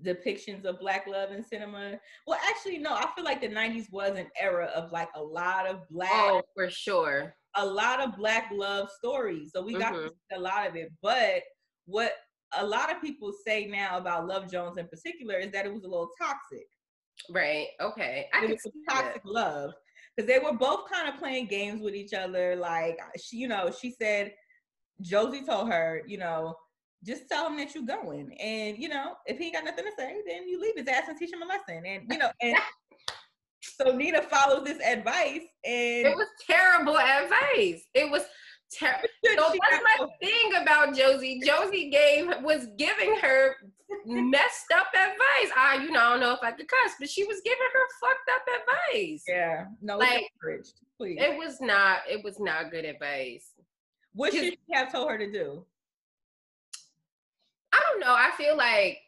depictions 0.03 0.65
of 0.65 0.79
black 0.79 1.07
love 1.07 1.31
in 1.31 1.43
cinema. 1.43 1.99
Well, 2.27 2.39
actually, 2.49 2.77
no, 2.77 2.93
I 2.93 3.07
feel 3.15 3.23
like 3.23 3.41
the 3.41 3.47
90s 3.47 3.91
was 3.91 4.17
an 4.17 4.27
era 4.39 4.65
of 4.75 4.91
like 4.91 5.09
a 5.15 5.23
lot 5.23 5.65
of 5.65 5.87
black 5.89 6.11
oh 6.13 6.41
for 6.53 6.69
sure 6.69 7.35
a 7.55 7.65
lot 7.65 8.01
of 8.01 8.17
black 8.17 8.49
love 8.51 8.89
stories. 8.89 9.51
So 9.53 9.61
we 9.61 9.73
got 9.73 9.93
Mhm. 9.93 10.09
see 10.09 10.35
a 10.35 10.39
lot 10.39 10.67
of 10.67 10.75
it. 10.75 10.91
But 11.01 11.43
what 11.85 12.13
a 12.53 12.65
lot 12.65 12.91
of 12.91 13.01
people 13.01 13.31
say 13.45 13.65
now 13.65 13.97
about 13.97 14.27
Love 14.27 14.49
Jones 14.51 14.77
in 14.77 14.87
particular 14.87 15.37
is 15.37 15.51
that 15.51 15.65
it 15.65 15.73
was 15.73 15.83
a 15.83 15.87
little 15.87 16.11
toxic. 16.19 16.67
Right. 17.29 17.67
Okay. 17.79 18.29
I 18.33 18.45
it 18.45 18.49
was 18.49 18.67
toxic 18.89 19.21
love 19.25 19.73
because 20.15 20.27
they 20.27 20.39
were 20.39 20.53
both 20.53 20.89
kind 20.89 21.07
of 21.09 21.19
playing 21.19 21.47
games 21.47 21.81
with 21.81 21.95
each 21.95 22.13
other. 22.13 22.55
Like 22.55 22.99
she, 23.21 23.37
you 23.37 23.47
know, 23.47 23.71
she 23.71 23.91
said 23.91 24.33
Josie 25.01 25.45
told 25.45 25.69
her, 25.71 26.03
you 26.07 26.17
know, 26.17 26.55
just 27.03 27.27
tell 27.27 27.47
him 27.47 27.57
that 27.57 27.75
you're 27.75 27.83
going, 27.83 28.31
and 28.39 28.77
you 28.77 28.87
know, 28.87 29.15
if 29.25 29.37
he 29.37 29.45
ain't 29.45 29.55
got 29.55 29.65
nothing 29.65 29.85
to 29.85 29.91
say, 29.97 30.21
then 30.25 30.47
you 30.47 30.59
leave 30.59 30.77
his 30.77 30.87
ass 30.87 31.03
and 31.09 31.17
teach 31.17 31.33
him 31.33 31.41
a 31.41 31.45
lesson. 31.45 31.83
And 31.85 32.03
you 32.09 32.17
know, 32.17 32.31
and 32.41 32.55
so 33.63 33.95
Nina 33.95 34.21
follows 34.21 34.65
this 34.65 34.79
advice, 34.85 35.41
and 35.63 36.07
It 36.07 36.15
was 36.15 36.27
terrible 36.45 36.97
advice. 36.97 37.83
It 37.93 38.09
was 38.11 38.23
terrible. 38.71 39.07
So 39.37 39.51
She 39.51 39.59
my 39.59 40.07
thing 40.21 40.61
about 40.61 40.95
Josie. 40.95 41.41
Josie 41.43 41.89
gave 41.89 42.27
was 42.43 42.67
giving 42.77 43.15
her 43.21 43.55
messed 44.05 44.71
up 44.75 44.87
advice. 44.93 45.51
I, 45.57 45.79
you 45.81 45.91
know, 45.91 45.99
I 45.99 46.09
don't 46.11 46.19
know 46.19 46.33
if 46.33 46.39
I 46.43 46.51
could 46.51 46.67
cuss, 46.67 46.93
but 46.99 47.09
she 47.09 47.23
was 47.25 47.41
giving 47.43 47.57
her 47.73 47.87
fucked 48.01 48.29
up 48.35 48.43
advice. 48.93 49.23
yeah, 49.27 49.65
no, 49.81 49.97
Like. 49.97 50.25
Please, 50.97 51.17
It 51.19 51.37
was 51.37 51.59
not. 51.61 51.99
It 52.09 52.23
was 52.23 52.39
not 52.39 52.69
good 52.71 52.85
advice. 52.85 53.51
what 54.13 54.33
should 54.33 54.43
she 54.43 54.57
have 54.73 54.91
told 54.91 55.09
her 55.09 55.17
to 55.17 55.31
do? 55.31 55.65
I 57.73 57.79
don't 57.89 57.99
know. 57.99 58.13
I 58.13 58.31
feel 58.37 58.55
like 58.55 58.99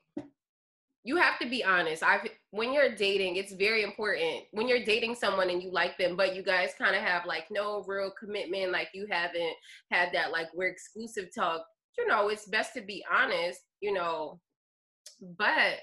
you 1.03 1.17
have 1.17 1.37
to 1.39 1.47
be 1.49 1.63
honest. 1.63 2.01
I 2.01 2.19
when 2.55 2.71
you're 2.71 2.95
dating, 2.95 3.35
it's 3.35 3.53
very 3.53 3.83
important. 3.83 4.45
When 4.51 4.69
you're 4.69 4.83
dating 4.83 5.15
someone 5.15 5.49
and 5.49 5.61
you 5.61 5.71
like 5.71 5.97
them, 5.97 6.15
but 6.15 6.33
you 6.33 6.41
guys 6.41 6.71
kind 6.77 6.95
of 6.95 7.01
have 7.01 7.25
like 7.25 7.47
no 7.51 7.83
real 7.85 8.11
commitment, 8.17 8.71
like 8.71 8.87
you 8.93 9.07
haven't 9.11 9.55
had 9.91 10.09
that 10.13 10.31
like 10.31 10.47
we're 10.55 10.69
exclusive 10.69 11.35
talk. 11.35 11.65
You 11.97 12.07
know, 12.07 12.29
it's 12.29 12.47
best 12.47 12.73
to 12.75 12.81
be 12.81 13.03
honest. 13.13 13.59
You 13.81 13.91
know, 13.91 14.39
but 15.37 15.79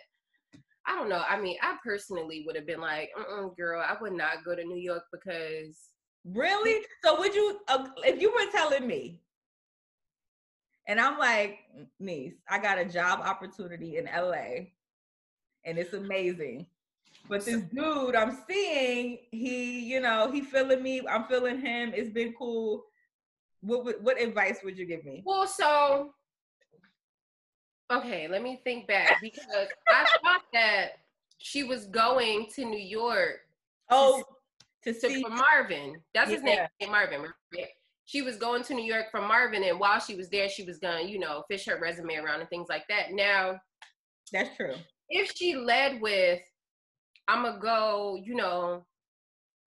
I 0.86 0.94
don't 0.94 1.10
know. 1.10 1.22
I 1.28 1.38
mean, 1.38 1.58
I 1.60 1.76
personally 1.84 2.42
would 2.46 2.56
have 2.56 2.66
been 2.66 2.80
like, 2.80 3.10
"Girl, 3.56 3.82
I 3.82 3.94
would 4.00 4.14
not 4.14 4.44
go 4.44 4.56
to 4.56 4.64
New 4.64 4.80
York 4.80 5.04
because." 5.12 5.78
Really? 6.24 6.84
So 7.04 7.18
would 7.18 7.34
you, 7.34 7.58
uh, 7.66 7.88
if 8.04 8.20
you 8.20 8.30
were 8.30 8.50
telling 8.52 8.86
me, 8.86 9.20
and 10.86 11.00
I'm 11.00 11.18
like, 11.18 11.58
niece, 11.98 12.34
I 12.48 12.60
got 12.60 12.78
a 12.78 12.84
job 12.84 13.20
opportunity 13.20 13.96
in 13.96 14.06
LA, 14.06 14.68
and 15.64 15.78
it's 15.78 15.92
amazing. 15.94 16.66
But 17.28 17.44
this 17.44 17.62
dude 17.62 18.16
I'm 18.16 18.36
seeing, 18.48 19.18
he, 19.30 19.80
you 19.80 20.00
know, 20.00 20.30
he 20.30 20.40
feeling 20.40 20.82
me. 20.82 21.02
I'm 21.08 21.24
feeling 21.24 21.60
him. 21.60 21.92
It's 21.94 22.10
been 22.10 22.34
cool. 22.36 22.84
What 23.60 23.84
what, 23.84 24.02
what 24.02 24.20
advice 24.20 24.58
would 24.64 24.76
you 24.76 24.86
give 24.86 25.04
me? 25.04 25.22
Well, 25.24 25.46
so 25.46 26.14
okay, 27.92 28.26
let 28.28 28.42
me 28.42 28.60
think 28.64 28.86
back 28.88 29.18
because 29.22 29.68
I 29.88 30.04
thought 30.22 30.42
that 30.52 30.88
she 31.38 31.62
was 31.64 31.86
going 31.86 32.46
to 32.54 32.64
New 32.64 32.78
York 32.78 33.40
Oh, 33.90 34.22
to 34.84 34.92
to, 34.92 34.98
see. 35.00 35.22
for 35.22 35.30
Marvin. 35.30 36.00
That's 36.14 36.30
his 36.30 36.42
name, 36.42 36.58
Marvin. 36.88 37.22
Right? 37.22 37.66
She 38.04 38.22
was 38.22 38.36
going 38.36 38.62
to 38.64 38.74
New 38.74 38.84
York 38.84 39.06
for 39.10 39.20
Marvin, 39.20 39.62
and 39.64 39.78
while 39.78 40.00
she 40.00 40.14
was 40.16 40.28
there, 40.28 40.48
she 40.48 40.64
was 40.64 40.78
gonna, 40.78 41.02
you 41.02 41.18
know, 41.18 41.44
fish 41.48 41.66
her 41.66 41.78
resume 41.80 42.16
around 42.16 42.40
and 42.40 42.48
things 42.48 42.66
like 42.68 42.86
that. 42.88 43.12
Now, 43.12 43.60
That's 44.32 44.56
true. 44.56 44.74
If 45.12 45.32
she 45.36 45.54
led 45.54 46.00
with, 46.00 46.40
I'm 47.28 47.44
gonna 47.44 47.60
go, 47.60 48.18
you 48.24 48.34
know, 48.34 48.84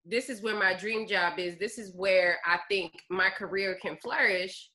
this 0.03 0.29
is 0.29 0.41
where 0.41 0.57
my 0.57 0.73
dream 0.73 1.07
job 1.07 1.39
is. 1.39 1.57
This 1.57 1.77
is 1.77 1.93
where 1.95 2.37
I 2.45 2.59
think 2.67 2.91
my 3.09 3.29
career 3.29 3.77
can 3.81 3.95
flourish, 3.97 4.69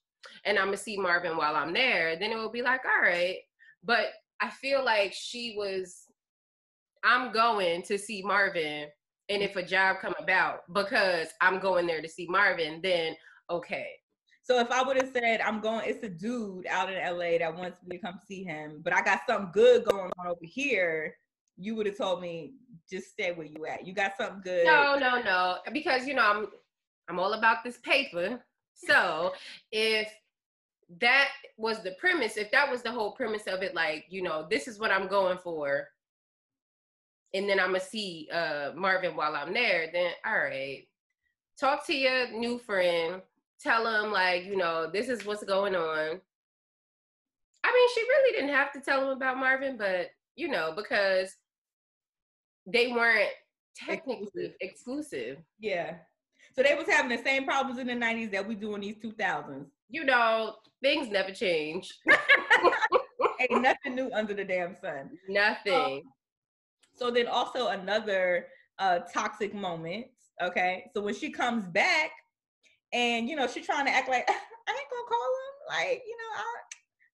and 0.44 0.58
I'm 0.58 0.66
gonna 0.66 0.76
see 0.76 0.96
Marvin 0.96 1.36
while 1.36 1.56
I'm 1.56 1.72
there. 1.72 2.16
Then 2.16 2.30
it 2.30 2.36
will 2.36 2.52
be 2.52 2.62
like, 2.62 2.82
all 2.84 3.02
right. 3.02 3.36
But 3.82 4.12
I 4.40 4.48
feel 4.48 4.84
like 4.84 5.12
she 5.12 5.54
was, 5.58 6.04
I'm 7.04 7.32
going 7.32 7.82
to 7.82 7.98
see 7.98 8.22
Marvin, 8.22 8.86
and 9.28 9.42
if 9.42 9.56
a 9.56 9.62
job 9.62 9.96
come 10.00 10.14
about 10.22 10.60
because 10.72 11.28
I'm 11.40 11.58
going 11.58 11.86
there 11.86 12.00
to 12.00 12.08
see 12.08 12.26
Marvin, 12.28 12.80
then 12.82 13.16
okay. 13.50 13.88
So 14.50 14.58
if 14.58 14.72
I 14.72 14.82
would 14.82 14.96
have 14.96 15.12
said 15.12 15.40
I'm 15.42 15.60
going, 15.60 15.82
it's 15.88 16.02
a 16.02 16.08
dude 16.08 16.66
out 16.66 16.92
in 16.92 16.98
LA 16.98 17.38
that 17.38 17.56
wants 17.56 17.78
me 17.86 17.98
to 17.98 18.02
come 18.02 18.18
see 18.26 18.42
him, 18.42 18.80
but 18.82 18.92
I 18.92 19.00
got 19.00 19.20
something 19.24 19.52
good 19.52 19.84
going 19.84 20.10
on 20.18 20.26
over 20.26 20.40
here. 20.42 21.14
You 21.56 21.76
would 21.76 21.86
have 21.86 21.96
told 21.96 22.20
me 22.20 22.54
just 22.90 23.12
stay 23.12 23.30
where 23.30 23.46
you 23.46 23.64
at. 23.66 23.86
You 23.86 23.94
got 23.94 24.16
something 24.18 24.40
good. 24.42 24.66
No, 24.66 24.96
no, 24.98 25.22
no. 25.22 25.58
Because 25.72 26.04
you 26.04 26.14
know, 26.14 26.28
I'm 26.28 26.48
I'm 27.08 27.20
all 27.20 27.34
about 27.34 27.62
this 27.62 27.78
paper. 27.78 28.44
So 28.74 29.34
if 29.70 30.12
that 31.00 31.28
was 31.56 31.84
the 31.84 31.92
premise, 32.00 32.36
if 32.36 32.50
that 32.50 32.68
was 32.68 32.82
the 32.82 32.90
whole 32.90 33.12
premise 33.12 33.46
of 33.46 33.62
it, 33.62 33.76
like, 33.76 34.06
you 34.08 34.20
know, 34.20 34.48
this 34.50 34.66
is 34.66 34.80
what 34.80 34.90
I'm 34.90 35.06
going 35.06 35.38
for, 35.38 35.86
and 37.34 37.48
then 37.48 37.60
I'm 37.60 37.68
gonna 37.68 37.78
see 37.78 38.28
uh 38.32 38.72
Marvin 38.74 39.14
while 39.14 39.36
I'm 39.36 39.54
there, 39.54 39.90
then 39.92 40.10
all 40.26 40.38
right. 40.38 40.88
Talk 41.56 41.86
to 41.86 41.94
your 41.94 42.32
new 42.32 42.58
friend, 42.58 43.22
tell 43.62 43.86
him 43.86 44.12
like, 44.12 44.44
you 44.44 44.56
know, 44.56 44.90
this 44.90 45.08
is 45.08 45.24
what's 45.24 45.44
going 45.44 45.74
on. 45.74 46.20
I 47.62 47.72
mean, 47.72 47.88
she 47.94 48.00
really 48.00 48.32
didn't 48.32 48.54
have 48.54 48.72
to 48.72 48.80
tell 48.80 49.02
him 49.02 49.16
about 49.16 49.38
Marvin, 49.38 49.76
but 49.76 50.10
you 50.36 50.48
know, 50.48 50.72
because 50.74 51.34
they 52.66 52.88
weren't 52.88 53.30
technically 53.76 54.54
exclusive. 54.60 55.38
Yeah. 55.58 55.94
So 56.54 56.62
they 56.62 56.74
was 56.74 56.88
having 56.88 57.14
the 57.16 57.22
same 57.22 57.44
problems 57.44 57.78
in 57.78 57.86
the 57.86 57.92
90s 57.92 58.32
that 58.32 58.46
we 58.46 58.54
do 58.54 58.74
in 58.74 58.80
these 58.80 58.96
2000s. 58.96 59.66
You 59.88 60.04
know, 60.04 60.56
things 60.82 61.08
never 61.10 61.32
change. 61.32 61.92
Ain't 63.40 63.62
nothing 63.62 63.94
new 63.94 64.10
under 64.12 64.34
the 64.34 64.44
damn 64.44 64.74
sun. 64.74 65.10
Nothing. 65.28 66.02
So 66.94 67.10
then 67.10 67.26
also 67.26 67.68
another 67.68 68.46
uh 68.78 69.00
toxic 69.12 69.54
moment. 69.54 70.06
Okay. 70.42 70.90
So 70.94 71.02
when 71.02 71.14
she 71.14 71.30
comes 71.30 71.64
back 71.66 72.10
and 72.92 73.28
you 73.28 73.36
know 73.36 73.46
she's 73.46 73.66
trying 73.66 73.86
to 73.86 73.92
act 73.92 74.08
like 74.08 74.24
I 74.28 74.32
ain't 74.32 74.90
gonna 74.90 75.08
call 75.08 75.18
him. 75.18 75.88
Like, 75.88 76.02
you 76.06 76.16
know, 76.16 76.38
I 76.38 76.44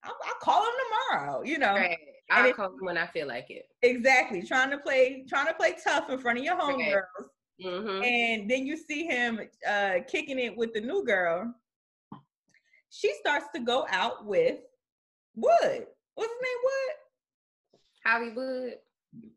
I'll, 0.04 0.16
I'll 0.24 0.40
call 0.40 0.62
him 0.62 0.72
tomorrow, 1.10 1.42
you 1.42 1.58
know. 1.58 1.74
right. 1.74 1.98
I'll 2.30 2.46
it- 2.48 2.56
call 2.56 2.70
them 2.70 2.78
when 2.80 2.98
I 2.98 3.06
feel 3.06 3.26
like 3.26 3.46
it. 3.50 3.66
Exactly. 3.82 4.42
Trying 4.42 4.70
to 4.70 4.78
play 4.78 5.24
trying 5.28 5.46
to 5.46 5.54
play 5.54 5.74
tough 5.82 6.10
in 6.10 6.18
front 6.18 6.38
of 6.38 6.44
your 6.44 6.56
Right. 6.56 6.74
homegirls. 6.76 7.26
hmm 7.62 8.02
And 8.02 8.50
then 8.50 8.66
you 8.66 8.76
see 8.76 9.06
him 9.06 9.40
uh 9.68 9.94
kicking 10.08 10.38
it 10.38 10.56
with 10.56 10.72
the 10.74 10.80
new 10.80 11.04
girl. 11.04 11.54
She 12.90 13.12
starts 13.20 13.46
to 13.54 13.60
go 13.60 13.86
out 13.90 14.24
with 14.26 14.58
Wood. 15.34 15.86
What's 16.14 16.32
his 16.32 16.42
name? 16.42 16.60
Wood? 16.64 16.94
Hollywood. 18.04 18.74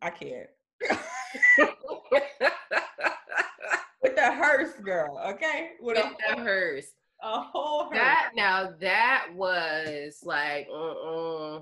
I 0.01 0.09
can't. 0.11 0.49
with 4.79 4.85
the 4.85 4.91
Hearst 4.91 5.07
girl, 5.07 5.33
okay? 5.33 5.71
With 5.81 5.97
a, 5.97 6.11
that 6.27 6.39
hers. 6.39 6.85
a 7.21 7.41
whole 7.41 7.85
Hearst. 7.85 7.95
That 7.95 8.31
now 8.35 8.73
that 8.79 9.27
was 9.33 10.19
like 10.23 10.67
uh-uh. 10.71 11.61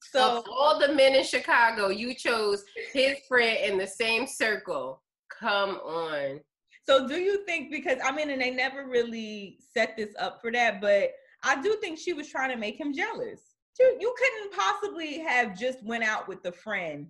so 0.00 0.38
of 0.38 0.44
all 0.50 0.78
the 0.78 0.92
men 0.92 1.14
in 1.14 1.24
Chicago, 1.24 1.88
you 1.88 2.14
chose 2.14 2.64
his 2.92 3.18
friend 3.28 3.58
in 3.64 3.78
the 3.78 3.86
same 3.86 4.26
circle. 4.26 5.02
Come 5.40 5.76
on. 5.76 6.40
So 6.86 7.08
do 7.08 7.16
you 7.16 7.44
think 7.46 7.70
because 7.70 7.98
I 8.04 8.12
mean 8.12 8.30
and 8.30 8.40
they 8.40 8.50
never 8.50 8.86
really 8.86 9.58
set 9.74 9.96
this 9.96 10.14
up 10.18 10.40
for 10.40 10.52
that, 10.52 10.80
but 10.80 11.10
I 11.42 11.60
do 11.60 11.76
think 11.80 11.98
she 11.98 12.12
was 12.12 12.28
trying 12.28 12.50
to 12.50 12.56
make 12.56 12.78
him 12.78 12.92
jealous. 12.92 13.40
You, 13.78 13.96
you 14.00 14.14
couldn't 14.16 14.52
possibly 14.58 15.18
have 15.18 15.58
just 15.58 15.84
went 15.84 16.02
out 16.02 16.28
with 16.28 16.42
the 16.42 16.52
friend 16.52 17.08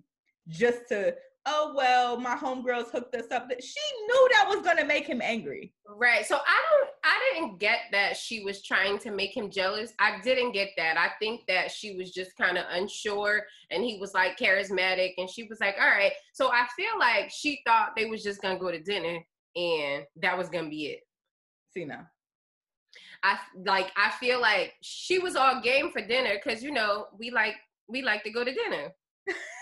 just 0.49 0.87
to 0.89 1.15
oh 1.47 1.73
well 1.75 2.19
my 2.19 2.35
homegirls 2.35 2.91
hooked 2.91 3.15
us 3.15 3.31
up. 3.31 3.49
That 3.49 3.63
she 3.63 3.79
knew 4.05 4.29
that 4.33 4.45
was 4.47 4.63
gonna 4.63 4.85
make 4.85 5.07
him 5.07 5.21
angry. 5.23 5.73
Right. 5.87 6.25
So 6.25 6.35
I 6.35 6.61
don't 6.69 6.89
I 7.03 7.33
didn't 7.33 7.59
get 7.59 7.79
that 7.93 8.17
she 8.17 8.43
was 8.43 8.61
trying 8.61 8.99
to 8.99 9.11
make 9.11 9.35
him 9.35 9.49
jealous. 9.49 9.93
I 9.97 10.19
didn't 10.23 10.51
get 10.51 10.69
that. 10.77 10.97
I 10.97 11.11
think 11.19 11.47
that 11.47 11.71
she 11.71 11.95
was 11.95 12.11
just 12.11 12.35
kind 12.35 12.57
of 12.57 12.65
unsure 12.69 13.43
and 13.71 13.83
he 13.83 13.97
was 13.97 14.13
like 14.13 14.37
charismatic 14.37 15.13
and 15.17 15.29
she 15.29 15.43
was 15.43 15.59
like, 15.61 15.75
"All 15.79 15.87
right." 15.87 16.11
So 16.33 16.51
I 16.51 16.67
feel 16.75 16.99
like 16.99 17.31
she 17.31 17.61
thought 17.65 17.95
they 17.95 18.05
was 18.05 18.23
just 18.23 18.41
going 18.41 18.55
to 18.55 18.61
go 18.61 18.71
to 18.71 18.81
dinner 18.81 19.19
and 19.55 20.03
that 20.17 20.37
was 20.37 20.49
going 20.49 20.65
to 20.65 20.69
be 20.69 20.87
it. 20.87 20.99
See 21.73 21.85
now. 21.85 22.07
I 23.23 23.37
like 23.65 23.91
I 23.95 24.11
feel 24.19 24.39
like 24.39 24.73
she 24.81 25.17
was 25.17 25.35
all 25.35 25.61
game 25.61 25.91
for 25.91 26.01
dinner 26.01 26.37
cuz 26.43 26.61
you 26.61 26.71
know, 26.71 27.07
we 27.17 27.31
like 27.31 27.55
we 27.87 28.01
like 28.01 28.23
to 28.23 28.31
go 28.31 28.43
to 28.43 28.53
dinner. 28.53 28.93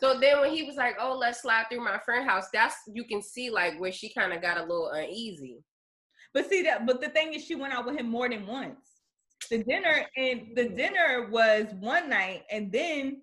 so 0.00 0.18
then 0.20 0.40
when 0.40 0.52
he 0.52 0.62
was 0.64 0.76
like, 0.76 0.96
"Oh, 1.00 1.16
let's 1.16 1.42
slide 1.42 1.66
through 1.70 1.84
my 1.84 1.98
friend 2.04 2.28
house." 2.28 2.46
That's 2.52 2.76
you 2.92 3.04
can 3.04 3.22
see 3.22 3.50
like 3.50 3.78
where 3.80 3.92
she 3.92 4.12
kind 4.12 4.32
of 4.32 4.42
got 4.42 4.58
a 4.58 4.62
little 4.62 4.90
uneasy. 4.90 5.58
But 6.34 6.48
see 6.48 6.62
that 6.62 6.84
but 6.86 7.00
the 7.00 7.08
thing 7.08 7.32
is 7.34 7.44
she 7.44 7.54
went 7.54 7.72
out 7.72 7.86
with 7.86 7.96
him 7.98 8.08
more 8.08 8.28
than 8.28 8.46
once. 8.46 8.78
The 9.50 9.62
dinner 9.64 10.06
and 10.16 10.48
the 10.54 10.68
dinner 10.68 11.28
was 11.30 11.66
one 11.80 12.08
night 12.10 12.42
and 12.50 12.70
then 12.72 13.22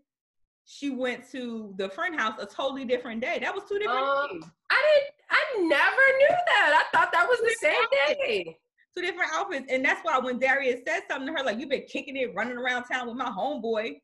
she 0.65 0.89
went 0.89 1.29
to 1.31 1.73
the 1.77 1.89
friend 1.89 2.17
house 2.17 2.39
a 2.41 2.45
totally 2.45 2.85
different 2.85 3.19
day. 3.21 3.37
That 3.41 3.53
was 3.53 3.65
two 3.69 3.77
different 3.79 3.99
Um, 4.07 4.29
days. 4.31 4.43
I 4.69 4.81
didn't. 4.95 5.15
I 5.29 5.67
never 5.67 6.17
knew 6.17 6.27
that. 6.29 6.85
I 6.85 6.97
thought 6.97 7.11
that 7.11 7.27
was 7.27 7.39
the 7.39 7.55
same 7.59 7.83
day. 8.17 8.57
two 8.95 9.01
different 9.01 9.31
outfits. 9.33 9.65
And 9.71 9.83
that's 9.83 10.01
why 10.03 10.17
when 10.19 10.39
Darius 10.39 10.81
said 10.87 11.01
something 11.09 11.27
to 11.27 11.33
her, 11.33 11.43
like, 11.43 11.57
you've 11.59 11.69
been 11.69 11.85
kicking 11.89 12.15
it, 12.15 12.33
running 12.35 12.57
around 12.57 12.83
town 12.85 13.07
with 13.07 13.17
my 13.17 13.25
homeboy. 13.25 13.99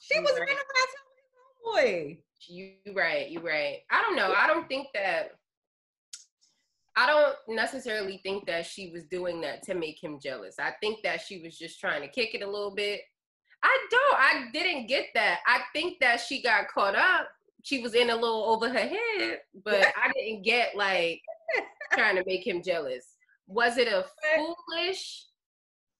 She 0.00 0.18
was 0.20 0.32
Right. 0.32 0.40
running 0.40 0.54
around 0.56 0.88
town 0.96 1.03
homeboy. 1.66 2.18
You 2.46 2.72
right, 2.94 3.28
you 3.28 3.40
right. 3.40 3.78
I 3.90 4.02
don't 4.02 4.16
know. 4.16 4.34
I 4.36 4.46
don't 4.46 4.68
think 4.68 4.88
that 4.94 5.30
I 6.96 7.06
don't 7.06 7.56
necessarily 7.56 8.20
think 8.22 8.46
that 8.46 8.66
she 8.66 8.90
was 8.90 9.04
doing 9.04 9.40
that 9.40 9.62
to 9.64 9.74
make 9.74 10.02
him 10.02 10.20
jealous. 10.22 10.56
I 10.58 10.72
think 10.80 11.02
that 11.02 11.20
she 11.20 11.40
was 11.40 11.58
just 11.58 11.80
trying 11.80 12.02
to 12.02 12.08
kick 12.08 12.34
it 12.34 12.42
a 12.42 12.50
little 12.50 12.74
bit. 12.74 13.00
I 13.62 13.86
don't. 13.90 14.18
I 14.18 14.50
didn't 14.52 14.86
get 14.86 15.06
that. 15.14 15.40
I 15.46 15.60
think 15.72 15.98
that 16.00 16.20
she 16.20 16.42
got 16.42 16.68
caught 16.68 16.94
up. 16.94 17.28
She 17.62 17.80
was 17.80 17.94
in 17.94 18.10
a 18.10 18.14
little 18.14 18.44
over 18.44 18.68
her 18.68 18.78
head, 18.78 19.38
but 19.64 19.86
I 19.96 20.12
didn't 20.14 20.42
get 20.42 20.76
like 20.76 21.22
trying 21.92 22.16
to 22.16 22.24
make 22.26 22.46
him 22.46 22.62
jealous. 22.62 23.16
Was 23.46 23.78
it 23.78 23.88
a 23.88 24.04
foolish 24.36 25.24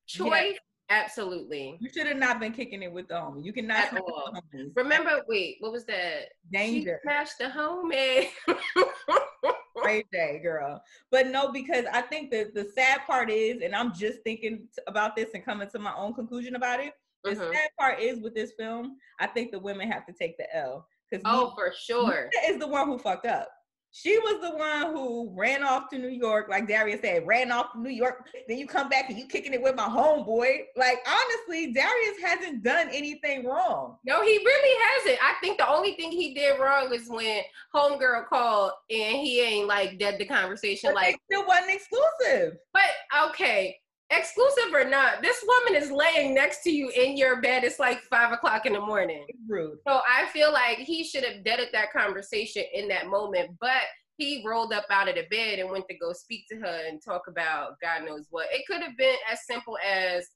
choice? 0.07 0.59
Absolutely. 0.90 1.77
You 1.81 1.88
should 1.92 2.07
have 2.07 2.16
not 2.18 2.38
been 2.40 2.53
kicking 2.53 2.83
it 2.83 2.92
with 2.92 3.09
the 3.09 3.14
homie. 3.14 3.44
You 3.44 3.53
cannot 3.53 3.92
At 3.92 3.99
all. 4.01 4.33
Remember, 4.75 5.23
wait, 5.29 5.57
what 5.61 5.73
was 5.73 5.85
that? 5.87 6.31
danger. 6.53 7.01
She 7.03 7.09
smashed 7.09 7.38
the 7.38 7.44
homie. 7.44 8.29
Great 9.83 10.11
day, 10.11 10.40
girl. 10.42 10.83
But 11.11 11.27
no, 11.29 11.51
because 11.53 11.85
I 11.92 12.01
think 12.03 12.31
that 12.31 12.55
the 12.55 12.64
sad 12.75 13.01
part 13.07 13.31
is, 13.31 13.61
and 13.62 13.75
I'm 13.75 13.92
just 13.94 14.20
thinking 14.23 14.68
about 14.87 15.16
this 15.16 15.31
and 15.35 15.44
coming 15.44 15.68
to 15.70 15.79
my 15.79 15.94
own 15.94 16.14
conclusion 16.14 16.55
about 16.55 16.81
it. 16.81 16.94
The 17.25 17.31
Mhm. 17.33 17.53
sad 17.53 17.70
part 17.79 18.01
is 18.01 18.20
with 18.20 18.35
this 18.35 18.53
film, 18.53 18.99
I 19.18 19.27
think 19.27 19.51
the 19.51 19.59
women 19.59 19.90
have 19.90 20.07
to 20.07 20.12
take 20.12 20.37
the 20.37 20.55
L 20.55 20.87
because 21.11 21.23
Oh, 21.27 21.53
for 21.55 21.73
sure. 21.73 22.31
is 22.47 22.59
the 22.59 22.68
one 22.68 22.87
who 22.87 22.99
fucked 22.99 23.27
up. 23.27 23.49
She 23.97 24.19
was 24.19 24.41
the 24.41 24.57
one 24.57 24.93
who 24.93 25.31
ran 25.37 25.63
off 25.63 25.89
to 25.91 25.99
New 25.99 26.09
York, 26.09 26.49
like 26.49 26.67
Darius 26.67 27.01
said, 27.01 27.25
ran 27.29 27.53
off 27.53 27.71
to 27.75 27.81
New 27.81 27.91
York. 27.91 28.27
Then 28.49 28.59
you 28.59 28.67
come 28.67 28.89
back 28.89 29.09
and 29.09 29.17
you 29.17 29.29
kicking 29.29 29.55
it 29.55 29.63
with 29.63 29.77
my 29.77 29.85
homeboy. 29.85 30.63
Like 30.75 30.99
honestly, 31.07 31.73
Darius 31.73 32.19
hasn't 32.21 32.65
done 32.65 32.89
anything 32.93 33.47
wrong. 33.47 33.99
No, 34.05 34.21
he 34.23 34.37
really 34.37 34.81
hasn't. 34.89 35.23
I 35.23 35.35
think 35.41 35.59
the 35.59 35.69
only 35.69 35.93
thing 35.95 36.11
he 36.11 36.35
did 36.35 36.59
wrong 36.59 36.91
was 36.91 37.07
when 37.07 37.43
homegirl 37.73 38.27
called 38.27 38.73
and 38.91 39.17
he 39.19 39.41
ain't 39.41 39.69
like 39.69 39.97
dead 40.01 40.19
the 40.19 40.25
conversation. 40.27 40.91
But 40.91 40.97
Like, 40.97 41.21
still 41.31 41.47
wasn't 41.47 41.71
exclusive. 41.71 42.57
but 42.73 43.29
okay, 43.29 43.77
exclusive 44.11 44.73
or 44.73 44.85
not, 44.85 45.23
this 45.23 45.45
woman 45.47 45.83
is 45.83 45.90
laying 45.90 46.35
next 46.35 46.62
to 46.62 46.71
you 46.71 46.90
in 46.90 47.17
your 47.17 47.40
bed. 47.40 47.64
It's 47.64 47.79
like 47.79 48.01
five 48.03 48.33
o'clock 48.33 48.67
in 48.67 48.75
the 48.75 48.81
morning. 48.81 49.27
Rude. 49.49 49.79
So 49.87 50.01
I 50.09 50.27
feel 50.33 50.53
like 50.53 50.79
he 50.79 51.05
should 51.05 51.25
have 51.25 51.45
deaded 51.45 51.69
that 51.73 51.93
conversation 51.93 52.64
in 52.73 52.88
that 52.88 53.07
moment, 53.07 53.53
but 53.61 53.83
he 54.17 54.45
rolled 54.47 54.73
up 54.73 54.85
out 54.90 55.09
of 55.09 55.17
the 55.17 55.25
bed 55.31 55.59
and 55.59 55.71
went 55.71 55.87
to 55.88 55.99
go 55.99 56.12
speak 56.12 56.45
to 56.51 56.57
her 56.57 56.87
and 56.87 57.03
talk 57.03 57.23
about 57.29 57.81
God 57.83 58.05
knows 58.05 58.27
what. 58.31 58.47
It 58.53 58.64
could 58.67 58.83
have 58.83 58.97
been 58.97 59.17
as 59.31 59.47
simple 59.47 59.77
as 59.85 60.29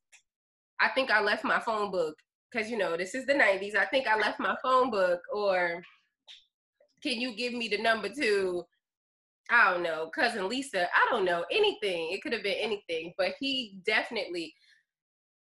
I 0.81 0.89
think 0.89 1.11
I 1.11 1.21
left 1.21 1.45
my 1.45 1.61
phone 1.61 1.91
book 1.91 2.15
because 2.51 2.71
you 2.71 2.79
know 2.79 2.97
this 2.97 3.15
is 3.15 3.27
the 3.27 3.35
90s. 3.35 3.77
I 3.77 3.85
think 3.87 4.07
I 4.07 4.17
left 4.17 4.41
my 4.41 4.57
phone 4.63 4.91
book, 4.91 5.21
or 5.33 5.83
can 7.03 7.21
you 7.21 7.37
give 7.37 7.53
me 7.53 7.69
the 7.69 7.79
number 7.79 8.09
to 8.09 8.65
I 9.51 9.73
don't 9.73 9.83
know, 9.83 10.11
cousin 10.15 10.49
Lisa. 10.49 10.87
I 10.95 11.09
don't 11.11 11.25
know 11.25 11.45
anything. 11.51 12.13
It 12.13 12.23
could 12.23 12.33
have 12.33 12.43
been 12.43 12.59
anything, 12.59 13.15
but 13.17 13.35
he 13.41 13.79
definitely. 13.87 14.55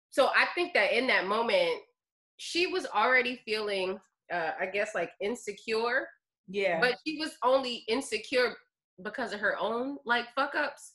So 0.10 0.28
I 0.28 0.48
think 0.56 0.74
that 0.74 0.94
in 0.98 1.08
that 1.08 1.28
moment, 1.28 1.82
she 2.38 2.68
was 2.68 2.86
already 2.86 3.42
feeling, 3.46 4.00
uh, 4.32 4.52
I 4.60 4.68
guess, 4.68 4.96
like 4.96 5.12
insecure, 5.20 6.08
Yeah. 6.48 6.80
but 6.80 6.96
she 7.06 7.18
was 7.20 7.32
only 7.44 7.84
insecure 7.88 8.56
because 9.04 9.34
of 9.34 9.40
her 9.42 9.58
own 9.60 9.98
like 10.06 10.26
fuck 10.36 10.56
ups. 10.56 10.94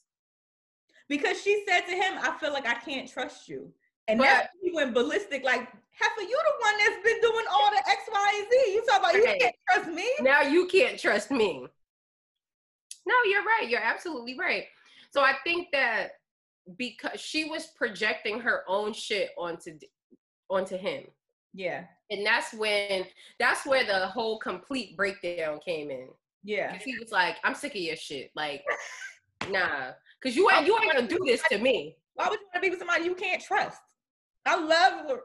because 1.09 1.43
she 1.43 1.63
said 1.69 1.83
to 1.83 1.93
him, 1.95 2.15
I 2.23 2.39
feel 2.39 2.53
like 2.55 2.67
I 2.67 2.75
can't 2.75 3.07
trust 3.11 3.47
you. 3.47 3.71
And 4.09 4.19
But- 4.19 4.25
that's 4.25 4.49
when 4.55 4.71
he 4.71 4.75
went 4.75 4.95
ballistic, 4.95 5.45
like, 5.45 5.61
Heifer, 5.91 6.21
you 6.23 6.29
the 6.43 6.55
one 6.65 6.79
that's 6.79 7.03
been 7.05 7.21
doing 7.21 7.45
all 7.51 7.71
the 7.71 7.83
X, 7.87 8.03
Y, 8.11 8.33
and 8.39 8.51
Z. 8.51 8.73
You 8.75 8.85
talk 8.87 9.01
about 9.01 9.15
you 9.15 9.25
can't 9.25 9.55
trust 9.71 9.89
me. 9.91 10.11
Now 10.21 10.41
you 10.41 10.67
can't 10.69 10.99
trust 10.99 11.31
me. 11.31 11.67
No, 13.07 13.15
you're 13.27 13.45
right. 13.45 13.69
You're 13.69 13.83
absolutely 13.83 14.37
right. 14.39 14.65
So 15.11 15.21
I 15.21 15.35
think 15.45 15.69
that 15.73 16.13
because 16.77 17.21
she 17.21 17.45
was 17.45 17.69
projecting 17.77 18.41
her 18.41 18.63
own 18.69 18.93
shit 18.93 19.31
onto 19.37 19.79
onto 20.49 20.77
him. 20.77 21.05
Yeah. 21.55 21.85
and 22.11 22.25
that's 22.25 22.55
when 22.55 23.05
that's 23.39 23.67
where 23.67 23.85
the 23.85 24.07
whole 24.07 24.39
complete 24.39 24.97
breakdown 24.97 25.61
came 25.65 25.91
in. 25.91 26.09
Yeah. 26.45 26.77
he 26.79 26.97
was 26.99 27.11
like, 27.11 27.37
"I'm 27.45 27.55
sick 27.55 27.75
of 27.75 27.81
your 27.81 27.97
shit. 27.97 28.31
Like, 28.35 28.65
nah, 29.51 29.91
cause 30.23 30.35
you 30.35 30.51
ain't 30.51 30.67
you 30.67 30.79
ain't 30.79 30.93
gonna 30.93 31.07
do 31.07 31.19
this 31.27 31.43
to 31.51 31.59
me." 31.59 31.97
Why 32.15 32.29
would 32.29 32.41
you 32.41 32.47
want 32.47 32.55
to 32.55 32.61
be 32.61 32.71
with 32.71 32.79
somebody 32.79 33.05
you 33.05 33.15
can't 33.15 33.43
trust? 33.43 33.81
I 34.45 34.57
love 34.57 35.09
her. 35.09 35.21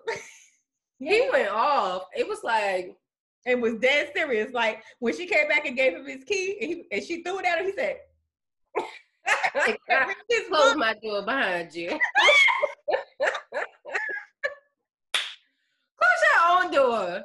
He 0.99 1.29
went 1.33 1.49
off. 1.49 2.03
It 2.15 2.27
was 2.27 2.43
like, 2.43 2.95
and 3.47 3.61
was 3.61 3.75
dead 3.75 4.11
serious. 4.13 4.53
Like 4.53 4.83
when 4.99 5.15
she 5.15 5.25
came 5.25 5.47
back 5.47 5.65
and 5.65 5.75
gave 5.75 5.93
him 5.93 6.05
his 6.05 6.23
key 6.23 6.57
and, 6.61 6.69
he, 6.69 6.85
and 6.91 7.03
she 7.03 7.23
threw 7.23 7.39
it 7.39 7.45
at 7.45 7.59
him, 7.59 7.65
he 7.65 7.71
said, 7.71 7.97
his 10.29 10.47
"Close 10.49 10.75
my 10.75 10.93
door 11.01 11.23
behind 11.23 11.73
you." 11.73 11.89
Close 15.99 16.21
your 16.33 16.63
own 16.63 16.71
door. 16.71 17.23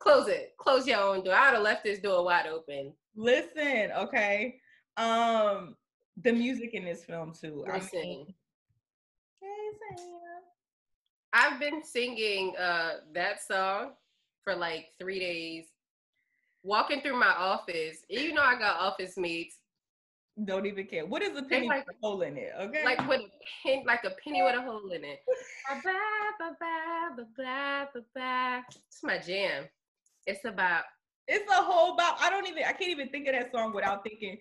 Close 0.00 0.28
it. 0.28 0.54
Close 0.58 0.86
your 0.86 0.98
own 1.00 1.22
door. 1.22 1.34
I'd 1.34 1.54
have 1.54 1.62
left 1.62 1.84
this 1.84 2.00
door 2.00 2.24
wide 2.24 2.46
open. 2.46 2.92
Listen, 3.14 3.92
okay. 3.96 4.60
Um, 4.96 5.76
the 6.22 6.32
music 6.32 6.74
in 6.74 6.84
this 6.84 7.04
film 7.04 7.32
too. 7.38 7.64
I 7.70 7.74
Listen. 7.78 8.00
mean, 8.00 8.34
Hey, 9.40 9.96
Sam. 9.96 10.06
I've 11.32 11.60
been 11.60 11.84
singing 11.84 12.56
uh 12.56 12.94
that 13.12 13.42
song 13.42 13.92
for 14.48 14.56
like 14.56 14.86
three 14.98 15.18
days. 15.20 15.66
Walking 16.62 17.00
through 17.02 17.18
my 17.20 17.34
office, 17.36 17.98
you 18.08 18.32
know 18.32 18.42
I 18.42 18.58
got 18.58 18.80
office 18.80 19.16
mates, 19.16 19.56
Don't 20.44 20.66
even 20.66 20.86
care. 20.86 21.04
What 21.06 21.22
is 21.22 21.34
the 21.34 21.42
penny 21.42 21.68
like- 21.68 21.86
with 21.86 21.96
a 22.02 22.06
hole 22.06 22.22
in 22.22 22.36
it? 22.36 22.52
Okay. 22.58 22.84
like 22.84 23.06
with 23.08 23.20
a 23.20 23.30
pin, 23.62 23.82
like 23.86 24.04
a 24.04 24.12
penny 24.24 24.42
with 24.42 24.56
a 24.56 24.62
hole 24.62 24.90
in 24.90 25.04
it. 25.04 25.20
Ba, 25.84 25.92
ba, 26.38 26.56
ba, 26.60 27.14
ba, 27.16 27.26
ba, 27.36 27.88
ba, 27.92 28.00
ba. 28.14 28.64
It's 28.88 29.02
my 29.02 29.18
jam. 29.18 29.64
It's 30.26 30.44
about 30.44 30.84
it's 31.26 31.50
a 31.50 31.62
whole 31.62 31.94
bop. 31.94 32.16
I 32.20 32.30
don't 32.30 32.46
even. 32.48 32.62
I 32.64 32.72
can't 32.72 32.90
even 32.90 33.08
think 33.10 33.28
of 33.28 33.34
that 33.34 33.52
song 33.52 33.74
without 33.74 34.02
thinking. 34.02 34.38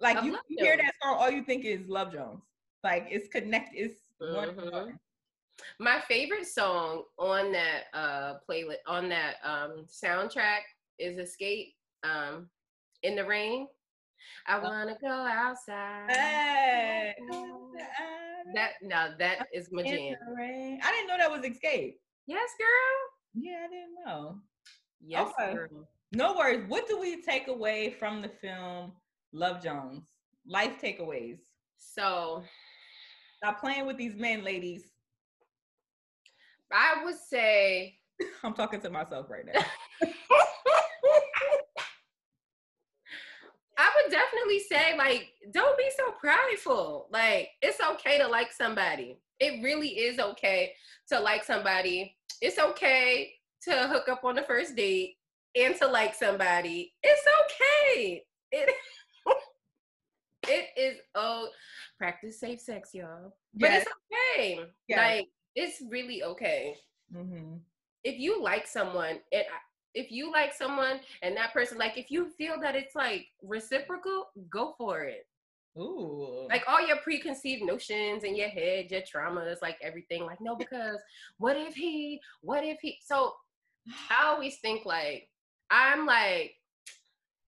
Like 0.00 0.24
you, 0.24 0.36
you 0.48 0.64
hear 0.64 0.76
that 0.76 0.94
song, 1.00 1.16
all 1.20 1.30
you 1.30 1.44
think 1.44 1.64
is 1.64 1.88
Love 1.88 2.12
Jones. 2.12 2.40
Like 2.82 3.06
it's 3.08 3.28
connect. 3.28 3.70
It's. 3.74 4.00
Mhm. 4.20 4.72
one. 4.72 4.98
My 5.78 6.00
favorite 6.08 6.46
song 6.46 7.04
on 7.18 7.52
that 7.52 7.84
uh 7.94 8.34
playlist 8.48 8.82
on 8.86 9.08
that 9.08 9.34
um 9.44 9.86
soundtrack 9.86 10.60
is 10.98 11.18
Escape. 11.18 11.74
Um, 12.02 12.50
in 13.02 13.16
the 13.16 13.24
rain. 13.24 13.66
I 14.46 14.58
wanna 14.58 14.96
go 15.00 15.08
outside. 15.08 16.10
Hey. 16.10 17.14
That 18.54 18.72
no, 18.82 19.14
that 19.18 19.46
is 19.52 19.68
my 19.72 19.82
jam. 19.82 20.16
I 20.38 20.76
didn't 20.92 21.08
know 21.08 21.16
that 21.18 21.30
was 21.30 21.44
Escape. 21.44 21.98
Yes, 22.26 22.50
girl. 22.58 23.42
Yeah, 23.44 23.64
I 23.64 23.68
didn't 23.68 23.94
know. 24.06 24.36
Yes, 25.00 25.32
Okay. 25.38 25.54
girl. 25.54 25.88
No 26.12 26.34
worries. 26.34 26.64
What 26.68 26.88
do 26.88 26.98
we 26.98 27.22
take 27.22 27.48
away 27.48 27.90
from 27.98 28.22
the 28.22 28.28
film 28.28 28.92
Love 29.32 29.62
Jones? 29.62 30.02
Life 30.46 30.80
takeaways. 30.80 31.38
So 31.78 32.42
Stop 33.38 33.60
playing 33.60 33.86
with 33.86 33.98
these 33.98 34.14
men, 34.14 34.42
ladies. 34.42 34.93
I 36.74 37.04
would 37.04 37.16
say 37.30 37.98
I'm 38.44 38.52
talking 38.52 38.80
to 38.80 38.90
myself 38.90 39.30
right 39.30 39.46
now. 39.46 39.60
I 43.76 43.90
would 43.96 44.10
definitely 44.10 44.60
say 44.60 44.96
like 44.96 45.28
don't 45.52 45.78
be 45.78 45.88
so 45.96 46.12
prideful. 46.20 47.06
Like 47.10 47.48
it's 47.62 47.80
okay 47.92 48.18
to 48.18 48.26
like 48.26 48.52
somebody. 48.52 49.18
It 49.40 49.62
really 49.62 49.88
is 49.88 50.18
okay 50.18 50.72
to 51.08 51.20
like 51.20 51.44
somebody. 51.44 52.16
It's 52.40 52.58
okay 52.58 53.32
to 53.62 53.88
hook 53.88 54.08
up 54.08 54.24
on 54.24 54.34
the 54.34 54.42
first 54.42 54.76
date 54.76 55.16
and 55.56 55.74
to 55.76 55.86
like 55.86 56.14
somebody. 56.14 56.92
It's 57.02 57.26
okay. 57.42 58.24
It 58.52 58.74
it 60.48 60.68
is 60.76 60.98
oh 61.14 61.48
practice 61.98 62.40
safe 62.40 62.60
sex, 62.60 62.90
y'all. 62.94 63.34
But 63.54 63.70
it's 63.72 63.90
okay. 64.36 64.60
Yes. 64.88 64.98
Like 64.98 65.28
it's 65.54 65.82
really 65.90 66.22
okay. 66.22 66.76
hmm 67.12 67.56
if 68.04 68.18
you 68.18 68.40
like 68.42 68.66
someone 68.66 69.18
and 69.32 69.44
if 69.94 70.10
you 70.10 70.30
like 70.30 70.52
someone 70.52 71.00
and 71.22 71.36
that 71.36 71.52
person 71.52 71.78
like 71.78 71.96
if 71.96 72.10
you 72.10 72.28
feel 72.36 72.60
that 72.60 72.76
it's 72.76 72.94
like 72.94 73.26
reciprocal 73.42 74.26
go 74.50 74.74
for 74.76 75.02
it. 75.04 75.26
Ooh. 75.76 76.46
like 76.48 76.62
all 76.68 76.86
your 76.86 76.98
preconceived 76.98 77.64
notions 77.64 78.22
in 78.22 78.36
your 78.36 78.48
head 78.48 78.92
your 78.92 79.00
traumas 79.00 79.56
like 79.60 79.76
everything 79.82 80.24
like 80.24 80.40
no 80.40 80.54
because 80.54 80.98
what 81.38 81.56
if 81.56 81.74
he 81.74 82.20
what 82.42 82.62
if 82.62 82.78
he 82.80 82.98
so 83.04 83.32
i 84.08 84.26
always 84.26 84.58
think 84.58 84.86
like 84.86 85.28
i'm 85.72 86.06
like 86.06 86.54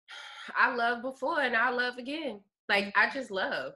i 0.57 0.72
love 0.72 1.02
before 1.02 1.40
and 1.40 1.57
i 1.57 1.70
love 1.70 1.98
again. 1.98 2.38
Like 2.68 2.92
i 2.96 3.11
just 3.11 3.33
love 3.33 3.72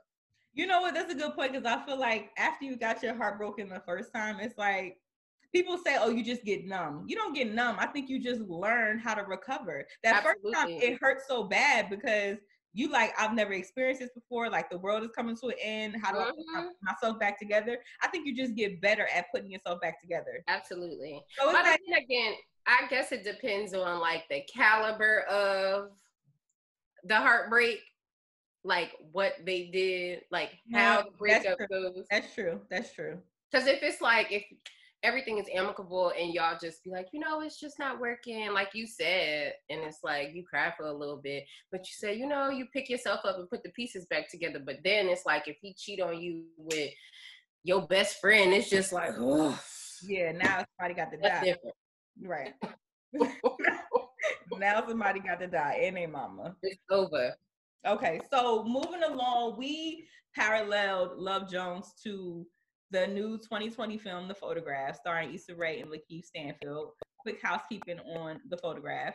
You 0.59 0.67
know 0.67 0.81
what? 0.81 0.93
That's 0.93 1.13
a 1.13 1.15
good 1.15 1.35
point 1.37 1.53
because 1.53 1.65
I 1.65 1.87
feel 1.87 1.99
like 2.01 2.31
after 2.37 2.65
you 2.65 2.77
got 2.77 3.01
your 3.01 3.15
heart 3.15 3.39
broken 3.39 3.69
the 3.69 3.81
first 3.87 4.13
time, 4.13 4.41
it's 4.41 4.59
like 4.59 4.99
people 5.55 5.79
say, 5.79 5.97
"Oh, 6.01 6.11
you 6.11 6.25
just 6.25 6.45
get 6.45 6.67
numb." 6.67 7.05
You 7.07 7.15
don't 7.15 7.33
get 7.33 7.55
numb. 7.55 7.77
I 7.79 7.87
think 7.87 8.11
you 8.11 8.21
just 8.21 8.41
learn 8.41 8.99
how 8.99 9.15
to 9.15 9.23
recover. 9.23 9.87
That 10.03 10.25
first 10.25 10.41
time 10.53 10.69
it 10.69 10.99
hurts 11.01 11.29
so 11.29 11.45
bad 11.45 11.89
because 11.89 12.39
you 12.75 12.89
like 12.89 13.13
I've 13.17 13.35
never 13.35 13.53
experienced 13.53 14.01
this 14.01 14.11
before. 14.11 14.51
Like 14.51 14.69
the 14.69 14.79
world 14.79 15.05
is 15.05 15.11
coming 15.15 15.37
to 15.37 15.47
an 15.47 15.55
end. 15.63 15.97
How 16.03 16.11
do 16.11 16.19
I 16.19 16.25
put 16.25 16.39
Mhm. 16.39 16.71
myself 16.83 17.21
back 17.21 17.39
together? 17.39 17.79
I 18.03 18.09
think 18.09 18.27
you 18.27 18.35
just 18.35 18.57
get 18.57 18.81
better 18.81 19.07
at 19.15 19.31
putting 19.31 19.53
yourself 19.53 19.81
back 19.81 20.01
together. 20.01 20.43
Absolutely. 20.49 21.25
So 21.39 21.53
But 21.53 21.65
like, 21.65 21.81
then 21.87 22.03
again, 22.03 22.35
I 22.67 22.89
guess 22.91 23.13
it 23.13 23.23
depends 23.23 23.75
on 23.75 24.01
like 24.01 24.25
the 24.29 24.43
caliber 24.53 25.21
of 25.29 25.93
the 27.05 27.17
heartbreak, 27.17 27.79
like 28.65 28.93
what 29.13 29.35
they 29.45 29.67
did, 29.73 30.23
like 30.31 30.51
how 30.73 30.99
the 30.99 31.05
that's 31.05 31.17
breakup 31.19 31.59
true. 31.59 31.67
goes. 31.71 32.07
that's 32.11 32.35
true. 32.35 32.61
That's 32.71 32.93
true. 32.93 33.19
Because 33.51 33.67
if 33.67 33.83
it's 33.83 34.01
like 34.01 34.31
if 34.33 34.45
everything 35.03 35.39
is 35.39 35.47
amicable 35.55 36.13
and 36.19 36.35
y'all 36.35 36.59
just 36.61 36.83
be 36.83 36.91
like, 36.91 37.07
you 37.13 37.21
know, 37.21 37.41
it's 37.41 37.61
just 37.61 37.79
not 37.79 38.01
working, 38.01 38.53
like 38.53 38.71
you 38.75 38.87
said, 38.87 39.55
and 39.71 39.81
it's 39.83 40.01
like 40.03 40.31
you 40.35 40.45
cry 40.45 40.73
for 40.77 40.87
a 40.87 40.93
little 40.93 41.17
bit, 41.23 41.45
but 41.71 41.81
you 41.81 41.93
say, 41.93 42.15
you 42.15 42.27
know, 42.27 42.51
you 42.51 42.67
pick 42.73 42.89
yourself 42.91 43.21
up 43.25 43.39
and 43.39 43.49
put 43.49 43.63
the 43.63 43.71
pieces 43.71 44.07
back 44.07 44.29
together. 44.31 44.61
But 44.65 44.79
then 44.85 45.07
it's 45.07 45.25
like 45.25 45.47
if 45.47 45.57
he 45.61 45.75
cheat 45.75 46.01
on 46.01 46.21
you 46.21 46.45
with 46.57 46.91
your 47.63 47.87
best 47.87 48.21
friend, 48.21 48.53
it's 48.53 48.71
just 48.71 48.93
like, 48.93 49.13
oh, 49.19 49.59
Yeah. 50.03 50.33
Now 50.33 50.65
somebody 50.79 50.95
got 50.95 51.11
to 51.13 51.19
that's 51.23 51.41
die. 51.41 51.45
different. 51.45 51.75
Right. 52.23 52.55
now 54.59 54.85
somebody 54.87 55.21
got 55.21 55.39
to 55.41 55.47
die 55.47 55.81
and 55.83 55.97
their 55.97 56.09
mama. 56.09 56.55
it's 56.63 56.81
over. 56.91 57.35
Okay, 57.87 58.21
so 58.31 58.65
moving 58.65 59.05
along, 59.05 59.57
we 59.57 60.07
paralleled 60.35 61.17
Love 61.17 61.49
Jones 61.49 61.93
to 62.03 62.45
the 62.91 63.07
new 63.07 63.39
2020 63.39 63.99
film, 63.99 64.27
The 64.27 64.35
Photograph, 64.35 64.97
starring 64.97 65.33
Issa 65.33 65.55
Rae 65.55 65.81
and 65.81 65.91
Lakeith 65.91 66.25
Stanfield. 66.25 66.91
Quick 67.19 67.41
housekeeping 67.41 68.01
on 68.01 68.41
The 68.49 68.57
Photograph. 68.57 69.15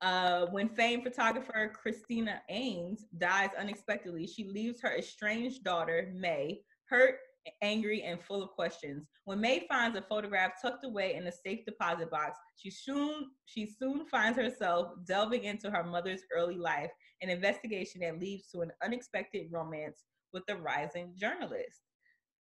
Uh, 0.00 0.46
when 0.46 0.68
famed 0.68 1.04
photographer 1.04 1.72
Christina 1.80 2.42
Eames 2.50 3.04
dies 3.18 3.50
unexpectedly, 3.56 4.26
she 4.26 4.44
leaves 4.44 4.80
her 4.80 4.96
estranged 4.96 5.62
daughter, 5.62 6.12
May, 6.16 6.62
hurt, 6.86 7.18
angry, 7.60 8.02
and 8.02 8.20
full 8.20 8.42
of 8.42 8.50
questions. 8.50 9.06
When 9.24 9.40
May 9.40 9.66
finds 9.68 9.96
a 9.96 10.02
photograph 10.02 10.60
tucked 10.60 10.84
away 10.84 11.14
in 11.14 11.26
a 11.26 11.32
safe 11.32 11.64
deposit 11.64 12.10
box, 12.10 12.38
she 12.56 12.70
soon 12.70 13.30
she 13.46 13.66
soon 13.66 14.04
finds 14.06 14.36
herself 14.36 14.88
delving 15.06 15.44
into 15.44 15.70
her 15.70 15.84
mother's 15.84 16.22
early 16.34 16.56
life, 16.56 16.90
an 17.22 17.30
investigation 17.30 18.00
that 18.00 18.20
leads 18.20 18.48
to 18.48 18.60
an 18.60 18.72
unexpected 18.84 19.46
romance 19.50 20.04
with 20.32 20.44
the 20.46 20.56
rising 20.56 21.14
journalist. 21.16 21.80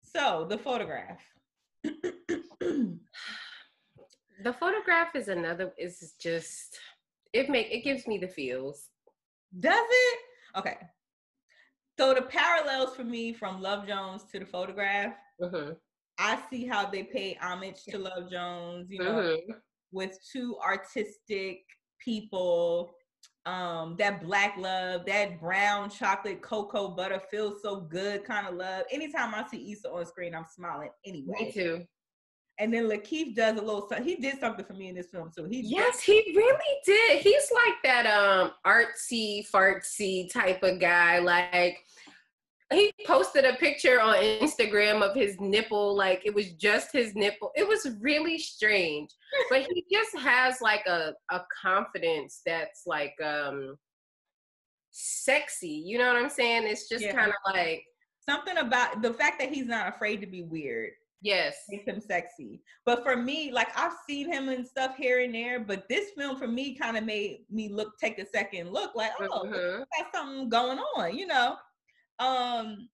So, 0.04 0.46
the 0.50 0.58
photograph. 0.58 1.22
The 4.44 4.54
photograph 4.54 5.16
is 5.16 5.30
another. 5.30 5.74
Is 5.78 6.14
just 6.20 6.78
it 7.32 7.50
make 7.50 7.72
it 7.72 7.84
gives 7.84 8.06
me 8.06 8.18
the 8.18 8.28
feels. 8.28 8.90
Does 9.58 9.88
it? 9.90 10.20
Okay. 10.58 10.78
So 11.98 12.14
the 12.14 12.24
parallels 12.24 12.96
for 12.96 13.06
me 13.06 13.32
from 13.32 13.62
Love 13.62 13.88
Jones 13.88 14.24
to 14.32 14.40
the 14.40 14.46
photograph, 14.46 15.14
hmm 15.42 15.72
I 16.18 16.40
see 16.50 16.66
how 16.66 16.86
they 16.90 17.04
pay 17.04 17.38
homage 17.42 17.84
to 17.90 17.98
Love 17.98 18.30
Jones, 18.30 18.90
you 18.90 19.00
know, 19.00 19.22
hmm 19.22 19.52
with 19.92 20.18
two 20.32 20.58
artistic 20.66 21.62
people. 22.00 22.94
Um, 23.46 23.96
that 24.00 24.24
black 24.24 24.56
love, 24.58 25.06
that 25.06 25.40
brown 25.40 25.92
chocolate 25.92 26.42
cocoa 26.42 26.90
butter 26.90 27.22
feels 27.30 27.62
so 27.62 27.82
good 27.82 28.24
kind 28.24 28.48
of 28.48 28.56
love. 28.56 28.86
Anytime 28.92 29.36
I 29.36 29.48
see 29.48 29.72
Issa 29.72 29.92
on 29.92 30.06
screen, 30.08 30.34
I'm 30.34 30.46
smiling 30.52 30.90
anyway. 31.06 31.36
Me 31.40 31.52
too. 31.52 31.86
And 32.58 32.74
then 32.74 32.86
Lakeith 32.86 33.36
does 33.36 33.58
a 33.58 33.62
little. 33.62 33.88
He 34.02 34.16
did 34.16 34.40
something 34.40 34.66
for 34.66 34.74
me 34.74 34.88
in 34.88 34.96
this 34.96 35.08
film 35.08 35.30
too. 35.36 35.44
He 35.44 35.62
Yes, 35.62 36.02
he 36.02 36.34
really 36.36 36.80
did. 36.86 37.22
He's 37.22 37.52
like 37.54 37.76
that 37.84 38.06
um 38.08 38.52
artsy 38.66 39.48
fartsy 39.48 40.32
type 40.32 40.64
of 40.64 40.80
guy. 40.80 41.20
Like 41.20 41.84
he 42.74 42.92
posted 43.06 43.46
a 43.46 43.54
picture 43.54 44.02
on 44.02 44.16
Instagram 44.16 45.02
of 45.08 45.16
his 45.16 45.36
nipple, 45.40 45.96
like 45.96 46.22
it 46.26 46.34
was 46.34 46.52
just 46.54 46.92
his 46.92 47.14
nipple. 47.16 47.52
It 47.56 47.68
was 47.68 47.88
really 48.02 48.40
strange. 48.40 49.10
But 49.50 49.68
he 49.72 49.86
just 49.92 50.18
has 50.18 50.62
like 50.62 50.86
a, 50.88 51.14
a 51.32 51.42
confidence 51.62 52.42
that's 52.46 52.84
like 52.88 53.14
um 53.24 53.76
sexy. 54.92 55.68
You 55.86 55.98
know 55.98 56.08
what 56.14 56.22
I'm 56.22 56.30
saying? 56.30 56.64
It's 56.68 56.88
just 56.90 57.04
Yeah. 57.04 57.14
kind 57.14 57.30
of 57.30 57.54
like 57.54 57.84
something 58.28 58.58
about 58.58 59.02
the 59.02 59.14
fact 59.14 59.40
that 59.40 59.50
he's 59.54 59.68
not 59.68 59.90
afraid 59.94 60.22
to 60.22 60.28
be 60.28 60.42
weird. 60.44 60.92
yes. 61.22 61.56
makes 61.70 61.86
him 61.88 62.00
sexy. 62.00 62.62
But 62.86 63.04
for 63.04 63.16
me, 63.16 63.52
like 63.52 63.70
I've 63.78 63.94
seen 64.08 64.32
him 64.32 64.50
and 64.50 64.66
stuff 64.68 64.96
here 64.96 65.22
and 65.22 65.34
there, 65.34 65.60
but 65.60 65.88
this 65.90 66.12
film 66.18 66.38
for 66.38 66.48
me 66.48 66.76
kind 66.76 66.98
of 66.98 67.04
made 67.04 67.46
me 67.50 67.70
look 67.70 67.98
take 68.00 68.20
a 68.20 68.26
second 68.28 68.72
look 68.72 68.94
like, 68.96 69.12
oh, 69.20 69.44
Mhm. 69.46 69.80
got 69.98 70.14
something 70.14 70.50
going 70.50 70.78
on, 70.80 71.18
you 71.18 71.26
know. 71.26 71.58
Um 72.20 72.90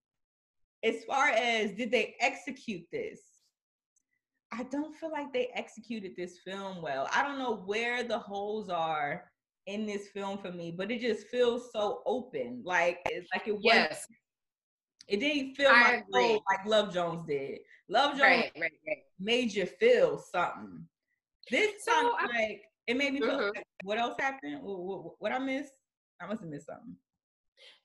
as 0.83 1.03
far 1.05 1.27
as 1.27 1.73
did 1.73 1.91
they 1.91 2.15
execute 2.19 2.85
this? 2.91 3.19
I 4.51 4.63
don't 4.63 4.95
feel 4.95 5.11
like 5.11 5.31
they 5.31 5.47
executed 5.53 6.13
this 6.17 6.39
film 6.39 6.81
well. 6.81 7.07
I 7.13 7.23
don't 7.23 7.37
know 7.39 7.55
where 7.65 8.03
the 8.03 8.17
holes 8.19 8.67
are 8.69 9.31
in 9.67 9.85
this 9.85 10.07
film 10.09 10.39
for 10.39 10.51
me, 10.51 10.71
but 10.75 10.91
it 10.91 10.99
just 10.99 11.27
feels 11.27 11.71
so 11.71 12.01
open. 12.05 12.61
Like 12.65 12.99
it's 13.05 13.29
like 13.33 13.47
it 13.47 13.53
was 13.53 13.61
Yes. 13.63 14.07
it 15.07 15.17
didn't 15.19 15.55
feel 15.55 15.71
my 15.71 16.03
like 16.11 16.65
Love 16.65 16.93
Jones 16.93 17.25
did. 17.27 17.59
Love 17.87 18.11
Jones 18.11 18.21
Right, 18.21 18.51
right, 18.59 18.71
right. 18.87 19.03
made 19.19 19.53
you 19.53 19.65
feel 19.65 20.17
something. 20.17 20.87
This 21.49 21.83
So, 21.85 21.91
I- 21.93 22.25
like 22.27 22.61
it 22.87 22.97
made 22.97 23.13
me 23.13 23.19
feel. 23.21 23.37
Mhm. 23.39 23.55
like, 23.55 23.65
what 23.83 23.99
else 23.99 24.15
happened? 24.19 24.61
What, 24.63 24.79
what, 24.79 25.13
what 25.19 25.31
I 25.31 25.37
missed? 25.39 25.73
I 26.19 26.25
must 26.25 26.41
have 26.41 26.49
missed 26.49 26.65
something. 26.65 26.95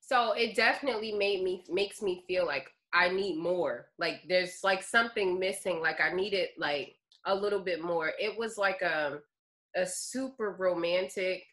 So 0.07 0.33
it 0.33 0.57
definitely 0.57 1.13
made 1.13 1.43
me 1.45 1.65
makes 1.71 2.03
me 2.03 2.25
feel 2.29 2.47
like 2.47 2.71
I 2.95 3.09
need 3.11 3.39
more. 3.39 3.89
Like 3.99 4.23
there's 4.29 4.61
like 4.65 4.83
something 4.83 5.39
missing. 5.39 5.81
Like 5.81 6.01
I 6.01 6.13
needed 6.15 6.51
like 6.59 6.97
a 7.27 7.35
little 7.35 7.61
bit 7.61 7.83
more. 7.83 8.13
It 8.19 8.39
was 8.39 8.59
like 8.59 8.83
a 8.83 9.21
a 9.77 9.87
super 9.87 10.57
romantic 10.59 11.45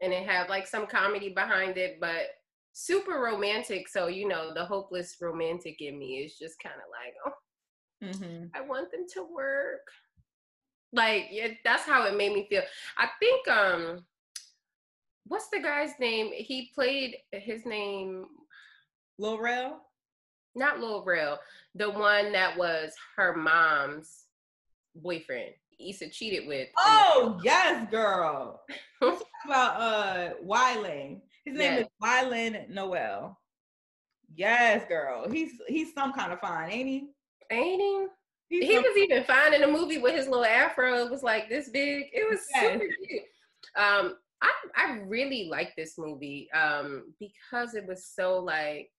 and 0.00 0.12
it 0.12 0.26
had 0.26 0.48
like 0.48 0.66
some 0.66 0.86
comedy 0.86 1.30
behind 1.30 1.78
it, 1.78 1.98
but 2.00 2.28
super 2.72 3.20
romantic. 3.20 3.88
So 3.88 4.08
you 4.08 4.28
know, 4.28 4.54
the 4.54 4.64
hopeless 4.64 5.16
romantic 5.20 5.80
in 5.82 5.98
me 5.98 6.18
is 6.24 6.38
just 6.38 6.62
kind 6.62 6.76
of 6.76 6.88
like, 6.90 7.14
oh, 7.26 7.32
Mm-hmm. 8.04 8.46
I 8.54 8.60
want 8.60 8.90
them 8.90 9.06
to 9.14 9.26
work. 9.34 9.80
Like 10.92 11.28
yeah, 11.30 11.48
that's 11.64 11.84
how 11.84 12.06
it 12.06 12.16
made 12.16 12.32
me 12.32 12.46
feel. 12.48 12.62
I 12.96 13.08
think 13.20 13.48
um 13.48 14.04
what's 15.28 15.48
the 15.48 15.60
guy's 15.60 15.92
name? 15.98 16.32
He 16.32 16.70
played 16.74 17.16
his 17.32 17.64
name 17.66 18.26
Lil 19.18 19.38
Rel. 19.38 19.80
not 20.54 20.80
Lil 20.80 21.04
Rel, 21.04 21.38
the 21.74 21.90
one 21.90 22.32
that 22.32 22.56
was 22.56 22.92
her 23.16 23.34
mom's 23.36 24.24
boyfriend. 24.94 25.52
Issa 25.78 26.08
cheated 26.10 26.46
with. 26.48 26.68
Oh 26.78 27.38
yes, 27.42 27.86
girl. 27.90 28.62
About 29.44 29.80
uh 29.80 30.30
Y'lan. 30.42 31.20
His 31.44 31.54
name 31.54 31.78
Yes. 31.78 31.80
is 31.80 31.88
Y'lan 32.02 32.66
Noel. 32.70 33.38
Yes, 34.34 34.86
girl. 34.88 35.28
He's 35.30 35.52
he's 35.68 35.92
some 35.92 36.12
kind 36.12 36.32
of 36.32 36.40
fine, 36.40 36.70
ain't 36.70 36.88
he? 36.88 37.08
ain't 37.50 37.80
he? 37.80 38.06
He's 38.48 38.68
He 38.68 38.78
was 38.78 38.96
even 38.96 39.24
fine 39.24 39.52
in 39.54 39.60
the 39.60 39.66
movie 39.66 39.98
with 39.98 40.14
his 40.14 40.28
little 40.28 40.44
afro. 40.44 41.04
It 41.04 41.10
was 41.10 41.22
like 41.22 41.48
this 41.48 41.68
big. 41.68 42.06
It 42.12 42.28
was 42.30 42.40
Yes. 42.54 42.72
super 42.72 42.86
cute. 43.06 43.22
Um, 43.76 44.16
I 44.42 44.50
I 44.76 44.98
really 45.06 45.48
like 45.50 45.74
this 45.76 45.96
movie 45.98 46.48
um 46.52 47.12
because 47.20 47.74
it 47.74 47.86
was 47.86 48.06
so 48.06 48.38
like 48.38 48.90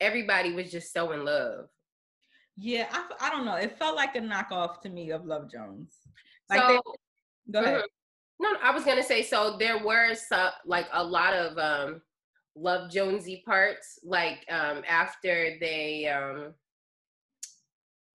everybody 0.00 0.52
was 0.52 0.70
just 0.70 0.92
so 0.92 1.12
in 1.12 1.24
love. 1.24 1.66
yeah. 2.56 2.88
I 3.20 3.30
don't 3.30 3.44
know. 3.44 3.56
It 3.56 3.78
felt 3.78 3.96
like 3.96 4.14
a 4.16 4.20
knockoff 4.20 4.80
to 4.82 4.88
me 4.88 5.10
of 5.10 5.24
Love 5.24 5.50
Jones. 5.50 5.96
Like 6.50 6.60
so 6.60 6.68
they- 6.68 7.52
go 7.52 7.60
ahead. 7.62 7.80
Mhm. 7.80 7.84
No, 8.40 8.52
no, 8.52 8.58
I 8.62 8.70
was 8.70 8.84
gonna 8.84 9.02
say 9.02 9.22
so. 9.22 9.56
There 9.58 9.84
were 9.84 10.14
some, 10.14 10.50
like 10.64 10.86
a 10.92 11.02
lot 11.02 11.34
of 11.34 11.58
um, 11.58 12.00
Love 12.54 12.88
Jonesy 12.90 13.42
parts, 13.44 13.98
like 14.04 14.44
um, 14.48 14.82
after 14.88 15.56
they 15.60 16.06
um, 16.06 16.54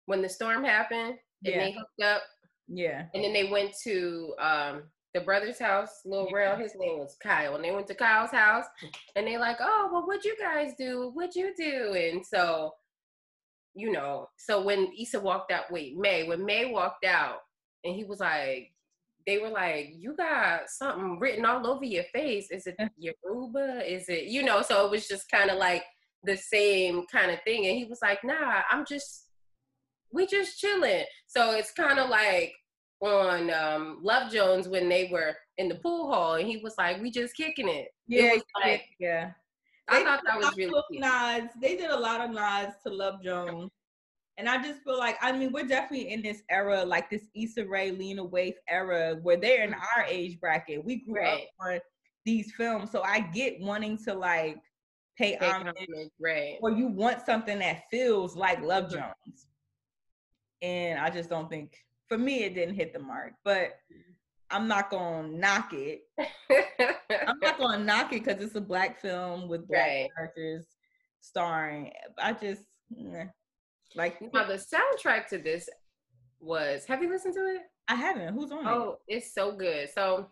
when 0.07 0.23
the 0.23 0.29
storm 0.29 0.65
happened 0.65 1.19
and 1.45 1.55
Yeah. 1.55 1.59
they 1.59 1.73
hooked 1.73 2.03
up, 2.03 2.23
Yeah. 2.69 3.07
and 3.15 3.25
then 3.25 3.33
they 3.33 3.51
went 3.51 3.75
to 3.83 4.35
um, 4.39 4.92
the 5.15 5.21
brother's 5.21 5.59
house. 5.59 6.01
Lil 6.05 6.29
Rel, 6.33 6.57
his 6.57 6.73
name 6.79 6.99
was 6.99 7.17
Kyle, 7.23 7.55
and 7.55 7.65
they 7.65 7.71
went 7.71 7.87
to 7.89 7.95
Kyle's 7.95 8.31
house, 8.31 8.65
and 9.17 9.27
they 9.27 9.39
like, 9.39 9.59
oh, 9.61 9.91
well, 9.93 10.07
what'd 10.07 10.25
you 10.25 10.37
guys 10.41 10.73
do? 10.79 11.11
What'd 11.15 11.37
you 11.37 11.53
do? 11.57 11.95
And 11.95 12.25
so, 12.25 12.73
you 13.75 13.93
know, 13.93 14.29
so 14.37 14.63
when 14.63 14.93
Issa 14.99 15.21
walked 15.21 15.53
out, 15.53 15.71
wait, 15.71 15.97
May, 15.97 16.27
when 16.27 16.45
May 16.45 16.71
walked 16.71 17.05
out, 17.05 17.39
and 17.85 17.95
he 17.95 18.05
was 18.05 18.21
like, 18.21 18.73
they 19.27 19.39
were 19.39 19.51
like, 19.51 19.95
you 19.97 20.15
got 20.17 20.69
something 20.69 21.19
written 21.19 21.45
all 21.45 21.67
over 21.67 21.85
your 21.85 22.05
face. 22.05 22.51
Is 22.51 22.67
it 22.67 22.77
Yoruba? 22.97 23.83
Is 23.91 24.09
it, 24.09 24.25
you 24.25 24.43
know? 24.43 24.63
So 24.63 24.85
it 24.85 24.91
was 24.91 25.07
just 25.07 25.31
kind 25.31 25.51
of 25.51 25.59
like 25.59 25.85
the 26.25 26.37
same 26.37 27.07
kind 27.07 27.31
of 27.31 27.39
thing. 27.45 27.67
And 27.67 27.77
he 27.77 27.85
was 27.85 28.01
like, 28.03 28.23
nah, 28.25 28.63
I'm 28.71 28.85
just, 28.85 29.29
we 30.13 30.27
just 30.27 30.59
chilling. 30.59 31.05
So 31.27 31.53
it's 31.53 31.73
kind 31.73 31.99
of 31.99 32.09
like 32.11 32.53
on 33.03 33.51
um, 33.51 33.99
Love 34.03 34.33
Jones 34.33 34.69
when 34.69 34.89
they 34.89 35.09
were 35.13 35.35
in 35.59 35.69
the 35.69 35.75
pool 35.77 36.11
hall 36.13 36.35
and 36.35 36.47
he 36.47 36.59
was 36.59 36.75
like, 36.79 37.01
we 37.03 37.11
just 37.11 37.37
kicking 37.37 37.69
it. 37.69 37.89
Yeah, 38.07 38.35
it 38.35 38.45
like, 38.63 38.85
yeah. 38.99 39.33
I 39.89 39.99
They 39.99 40.05
thought 40.05 40.23
that 40.25 40.39
was 40.39 40.57
really 40.57 40.83
nods. 40.93 41.53
They 41.61 41.77
did 41.77 41.91
a 41.91 41.99
lot 41.99 42.21
of 42.21 42.31
nods 42.31 42.75
to 42.87 42.93
Love 42.93 43.23
Jones. 43.23 43.71
And 44.39 44.49
I 44.49 44.63
just 44.63 44.83
feel 44.83 44.99
like, 44.99 45.17
I 45.21 45.33
mean, 45.33 45.53
we're 45.53 45.67
definitely 45.67 46.13
in 46.13 46.23
this 46.23 46.43
era, 46.49 46.85
like 46.85 47.11
this 47.11 47.29
Issa 47.35 47.67
Rae, 47.67 47.91
Lena 47.91 48.25
Waithe 48.25 48.55
era, 48.69 49.19
where 49.21 49.37
they're 49.37 49.65
in 49.65 49.75
our 49.75 50.05
age 50.09 50.41
bracket. 50.41 50.83
We 50.85 51.05
grew 51.05 51.17
Right. 51.21 51.43
up 51.43 51.49
on 51.61 51.81
these 52.25 52.53
films, 52.53 52.91
so 52.91 53.03
I 53.03 53.21
get 53.21 53.61
wanting 53.61 53.99
to 54.05 54.15
like 54.15 54.59
pay 55.19 55.33
Take 55.33 55.43
homage, 55.43 55.75
right. 56.19 56.57
or 56.63 56.71
you 56.71 56.87
want 56.87 57.27
something 57.27 57.59
that 57.59 57.83
feels 57.91 58.35
like 58.37 58.63
Love 58.63 58.85
Mhm. 58.85 58.93
Jones. 58.93 59.47
And 60.63 60.99
I 60.99 61.11
just 61.11 61.29
don't 61.29 61.51
think, 61.51 61.85
for 62.13 62.19
me, 62.19 62.45
it 62.45 62.55
didn't 62.55 62.75
hit 62.75 62.93
the 62.93 62.99
mark. 62.99 63.33
But 63.43 63.71
I'm 64.51 64.69
not 64.69 64.91
gonna 64.91 65.29
knock 65.29 65.73
it. 65.73 66.03
I'm 67.27 67.39
not 67.41 67.59
gonna 67.59 67.83
knock 67.83 68.13
it 68.13 68.23
because 68.23 68.43
it's 68.43 68.55
a 68.55 68.61
black 68.61 69.01
film 69.01 69.49
with 69.49 69.67
black 69.67 69.81
Right. 69.81 70.09
characters 70.15 70.67
starring. 71.23 71.91
I 72.19 72.35
just 72.35 72.63
like 73.95 74.21
now 74.33 74.45
the 74.47 74.55
soundtrack 74.55 75.27
to 75.29 75.39
this 75.39 75.69
was. 76.39 76.85
Have 76.85 77.03
you 77.03 77.09
listened 77.09 77.35
to 77.35 77.41
it? 77.55 77.63
I 77.89 77.95
haven't. 77.95 78.35
Who's 78.35 78.53
on 78.53 78.67
Oh, 78.67 78.99
it's 79.09 79.33
so 79.33 79.53
good. 79.53 79.89
So 79.95 80.29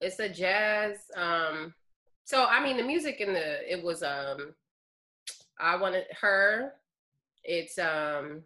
it's 0.00 0.18
a 0.18 0.28
jazz. 0.28 0.98
Um, 1.16 1.72
so 2.24 2.46
I 2.46 2.62
mean, 2.64 2.76
the 2.76 2.82
music 2.82 3.20
in 3.20 3.32
the 3.32 3.72
it 3.72 3.80
was 3.82 4.02
um, 4.02 4.54
I 5.60 5.76
wanted 5.76 6.06
her. 6.20 6.72
It's 7.44 7.78
um, 7.78 8.42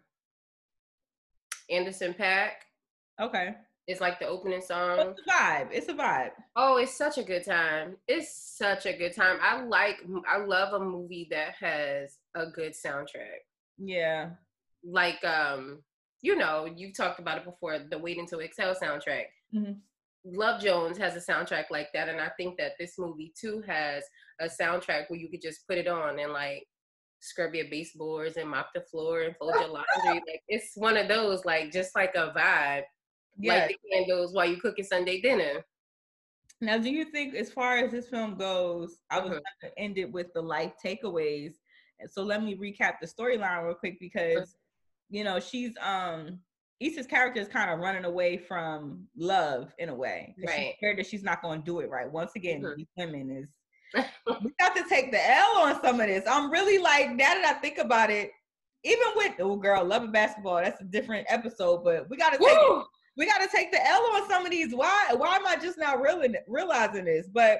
Anderson 1.69 2.13
Paak. 2.13 2.51
Okay, 3.21 3.53
It's 3.87 4.01
like 4.01 4.19
the 4.19 4.27
opening 4.27 4.61
song. 4.61 4.99
it's 4.99 5.21
a 5.27 5.29
vibe. 5.31 5.67
It's 5.71 5.89
a 5.89 5.93
vibe. 5.93 6.31
Oh, 6.55 6.77
it's 6.77 6.93
such 6.95 7.17
a 7.17 7.23
good 7.23 7.43
time. 7.45 7.97
It's 8.07 8.31
such 8.57 8.85
a 8.85 8.93
good 8.97 9.13
time. 9.15 9.37
I 9.41 9.61
like. 9.63 9.97
I 10.27 10.37
love 10.37 10.73
a 10.73 10.79
movie 10.83 11.27
that 11.31 11.55
has 11.59 12.17
a 12.35 12.45
good 12.47 12.73
soundtrack. 12.73 13.41
Yeah, 13.77 14.31
Like 14.83 15.23
um, 15.25 15.83
you 16.21 16.35
know, 16.35 16.65
you 16.65 16.93
talked 16.93 17.19
about 17.19 17.37
it 17.39 17.45
before. 17.45 17.79
The 17.79 17.97
Wait 17.97 18.17
Until 18.17 18.39
Exhale 18.41 18.75
soundtrack. 18.75 19.25
Mhm. 19.53 19.77
Love 20.25 20.61
Jones 20.61 20.97
has 20.97 21.15
a 21.15 21.31
soundtrack 21.31 21.65
like 21.71 21.87
that, 21.93 22.09
and 22.09 22.19
I 22.19 22.29
think 22.37 22.57
that 22.57 22.73
this 22.77 22.97
movie 22.99 23.33
too 23.39 23.63
has 23.67 24.03
a 24.41 24.45
soundtrack 24.45 25.09
where 25.09 25.19
you 25.19 25.29
could 25.29 25.41
just 25.41 25.65
put 25.67 25.77
it 25.77 25.87
on 25.87 26.19
and 26.19 26.31
like 26.33 26.67
scrub 27.19 27.53
your 27.53 27.65
baseboards 27.69 28.37
and 28.37 28.49
mop 28.49 28.69
the 28.73 28.81
floor 28.81 29.21
and 29.21 29.35
fold 29.37 29.53
your 29.59 29.67
laundry. 29.69 30.21
Like 30.27 30.41
it's 30.47 30.71
one 30.75 30.97
of 30.97 31.07
those, 31.07 31.45
like 31.45 31.71
just 31.71 31.95
like 31.95 32.15
a 32.15 32.31
vibe, 32.35 32.83
yeah. 33.37 33.53
like 33.53 33.67
the 33.69 33.77
candles 33.91 34.33
while 34.33 34.45
you 34.49 34.57
cooking 34.57 34.85
Sunday 34.85 35.21
dinner. 35.21 35.63
now, 36.61 36.77
do 36.77 36.89
you 36.89 37.05
think, 37.05 37.35
as 37.35 37.51
far 37.51 37.77
as 37.77 37.91
this 37.91 38.07
film 38.09 38.35
goes, 38.35 38.97
I 39.09 39.19
was 39.19 39.29
Mhm. 39.31 39.33
going 39.33 39.43
to 39.61 39.79
end 39.79 39.97
it 39.97 40.11
with 40.11 40.33
the 40.33 40.41
life 40.41 40.73
takeaways. 40.83 41.53
So 42.07 42.23
let 42.23 42.43
me 42.43 42.55
recap 42.57 42.95
the 43.01 43.07
storyline 43.07 43.65
real 43.65 43.75
quick 43.75 43.99
because, 43.99 44.55
you 45.09 45.23
know, 45.23 45.39
she's 45.39 45.75
um 45.81 46.39
Issa's 46.81 47.07
character 47.07 47.41
is 47.41 47.49
kind 47.49 47.69
of 47.69 47.79
running 47.79 48.05
away 48.05 48.37
from 48.37 49.05
love 49.17 49.73
in 49.79 49.89
a 49.89 49.95
way. 49.95 50.33
'cause 50.39 50.49
She's 50.53 50.57
Right. 50.65 50.75
scared 50.77 50.97
that 50.97 51.07
she's 51.07 51.23
not 51.23 51.41
going 51.41 51.59
to 51.59 51.65
do 51.65 51.79
it 51.81 51.89
right. 51.89 52.09
Once 52.09 52.31
again, 52.37 52.61
Mhm. 52.61 52.75
these 52.77 52.87
women 52.95 53.29
is 53.31 53.49
we 54.43 54.51
got 54.59 54.75
to 54.75 54.83
take 54.87 55.11
the 55.11 55.29
L 55.29 55.57
on 55.59 55.81
some 55.81 55.99
of 55.99 56.07
this. 56.07 56.23
I'm 56.27 56.51
really 56.51 56.77
like 56.77 57.09
now 57.11 57.33
that 57.33 57.55
I 57.57 57.59
think 57.59 57.77
about 57.77 58.09
it, 58.09 58.31
even 58.83 59.07
with 59.15 59.33
oh 59.39 59.55
girl, 59.57 59.83
love 59.83 60.03
and 60.03 60.13
basketball, 60.13 60.57
that's 60.57 60.81
a 60.81 60.85
different 60.85 61.25
episode, 61.29 61.83
but 61.83 62.09
we 62.09 62.17
got 62.17 62.31
to 62.33 62.37
take 62.37 62.47
Woo! 62.47 62.83
we 63.17 63.25
got 63.25 63.39
to 63.41 63.49
take 63.53 63.71
the 63.71 63.85
L 63.85 64.01
on 64.15 64.29
some 64.29 64.45
of 64.45 64.51
these. 64.51 64.73
Why? 64.73 65.09
Why 65.15 65.35
am 65.35 65.45
I 65.47 65.55
just 65.57 65.77
now 65.77 65.97
realizing 65.97 66.35
realizing 66.47 67.05
this? 67.05 67.27
But 67.27 67.59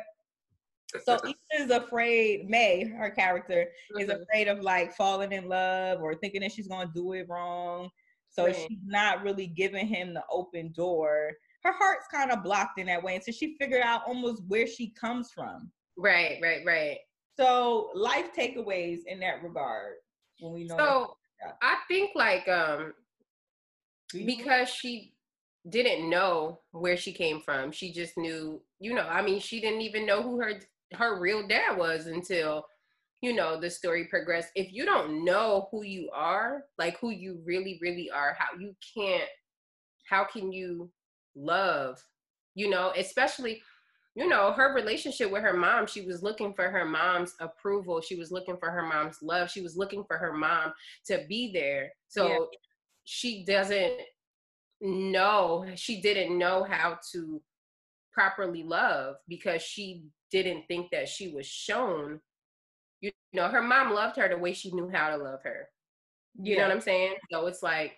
so 1.04 1.16
Issa 1.26 1.64
is 1.64 1.72
afraid. 1.72 2.50
May, 2.50 2.86
her 2.86 3.10
character, 3.10 3.68
is 3.98 4.08
Mhm. 4.10 4.22
afraid 4.22 4.48
of 4.48 4.62
like 4.62 4.96
falling 4.96 5.32
in 5.34 5.50
love 5.50 6.02
or 6.02 6.16
thinking 6.16 6.42
that 6.42 6.52
she's 6.52 6.68
gonna 6.68 6.90
do 6.94 7.14
it 7.14 7.28
wrong. 7.28 7.90
So 8.30 8.46
Right. 8.46 8.56
she's 8.56 8.80
not 8.86 9.24
really 9.24 9.48
giving 9.48 9.88
him 9.88 10.14
the 10.14 10.24
open 10.32 10.72
door. 10.72 11.32
Her 11.64 11.74
heart's 11.74 12.08
kind 12.08 12.32
of 12.32 12.44
blocked 12.44 12.80
in 12.80 12.86
that 12.88 13.04
way, 13.04 13.16
and 13.16 13.24
so 13.24 13.32
she 13.32 13.58
figured 13.58 13.82
out 13.82 14.04
almost 14.08 14.44
where 14.48 14.66
she 14.68 14.92
comes 14.92 15.32
from. 15.32 15.72
Right, 16.00 16.40
right, 16.42 16.62
right. 16.66 16.98
So 17.38 17.92
life 17.94 18.34
takeaways 18.36 19.00
in 19.06 19.20
that 19.20 19.44
regard 19.44 19.96
when 20.40 20.54
we 20.54 20.66
know. 20.66 20.78
So 20.78 21.18
I 21.62 21.78
think 21.88 22.12
like 22.16 22.48
um 22.48 22.94
because 24.14 24.70
she 24.70 25.14
didn't 25.70 26.10
know 26.10 26.62
where 26.72 26.98
she 26.98 27.12
came 27.12 27.42
from. 27.42 27.72
She 27.72 27.92
just 27.92 28.18
knew, 28.18 28.62
you 28.80 28.94
know, 28.94 29.08
I 29.08 29.22
mean, 29.22 29.40
she 29.40 29.60
didn't 29.60 29.82
even 29.82 30.06
know 30.06 30.22
who 30.22 30.40
her 30.40 30.54
her 30.94 31.20
real 31.20 31.48
dad 31.48 31.78
was 31.78 32.08
until 32.08 32.66
you 33.22 33.34
know 33.34 33.60
the 33.60 33.70
story 33.70 34.06
progressed. 34.06 34.50
If 34.56 34.72
you 34.72 34.86
don't 34.86 35.26
know 35.26 35.68
who 35.72 35.84
you 35.84 36.10
are, 36.14 36.64
like 36.78 36.98
who 37.00 37.10
you 37.10 37.42
really 37.46 37.78
really 37.82 38.10
are, 38.10 38.36
how 38.40 38.58
you 38.58 38.74
can't 38.96 39.30
how 40.10 40.24
can 40.24 40.52
you 40.52 40.90
love? 41.36 42.02
You 42.56 42.70
know, 42.70 42.94
especially 42.98 43.62
you 44.20 44.28
know, 44.28 44.52
her 44.52 44.74
relationship 44.74 45.32
with 45.32 45.44
her 45.44 45.54
mom, 45.56 45.88
she 45.88 46.02
was 46.02 46.22
looking 46.22 46.54
for 46.54 46.70
her 46.70 46.84
mom's 46.84 47.36
approval. 47.40 48.02
She 48.02 48.16
was 48.18 48.34
looking 48.34 48.58
for 48.58 48.70
her 48.70 48.82
mom's 48.82 49.22
love. 49.22 49.50
She 49.50 49.62
was 49.62 49.78
looking 49.78 50.04
for 50.04 50.18
her 50.18 50.34
mom 50.34 50.74
to 51.06 51.26
be 51.30 51.54
there. 51.54 51.94
So 52.10 52.28
Yeah. 52.28 52.46
she 53.06 53.46
doesn't 53.46 53.94
know, 54.82 55.66
she 55.76 56.02
didn't 56.02 56.38
know 56.38 56.66
how 56.66 57.00
to 57.14 57.42
properly 58.12 58.62
love 58.62 59.16
because 59.30 59.62
she 59.62 60.04
didn't 60.32 60.68
think 60.68 60.92
that 60.92 61.08
she 61.08 61.30
was 61.30 61.48
shown. 61.48 62.20
You 63.00 63.12
know, 63.32 63.48
her 63.48 63.62
mom 63.62 63.94
loved 63.94 64.18
her 64.18 64.28
the 64.28 64.38
way 64.38 64.52
she 64.52 64.70
knew 64.74 64.90
how 64.90 65.16
to 65.16 65.24
love 65.24 65.42
her. 65.44 65.70
You 66.42 66.58
know 66.58 66.64
what 66.64 66.72
I'm 66.72 66.82
saying? 66.82 67.16
So 67.32 67.48
it's 67.48 67.64
like 67.64 67.94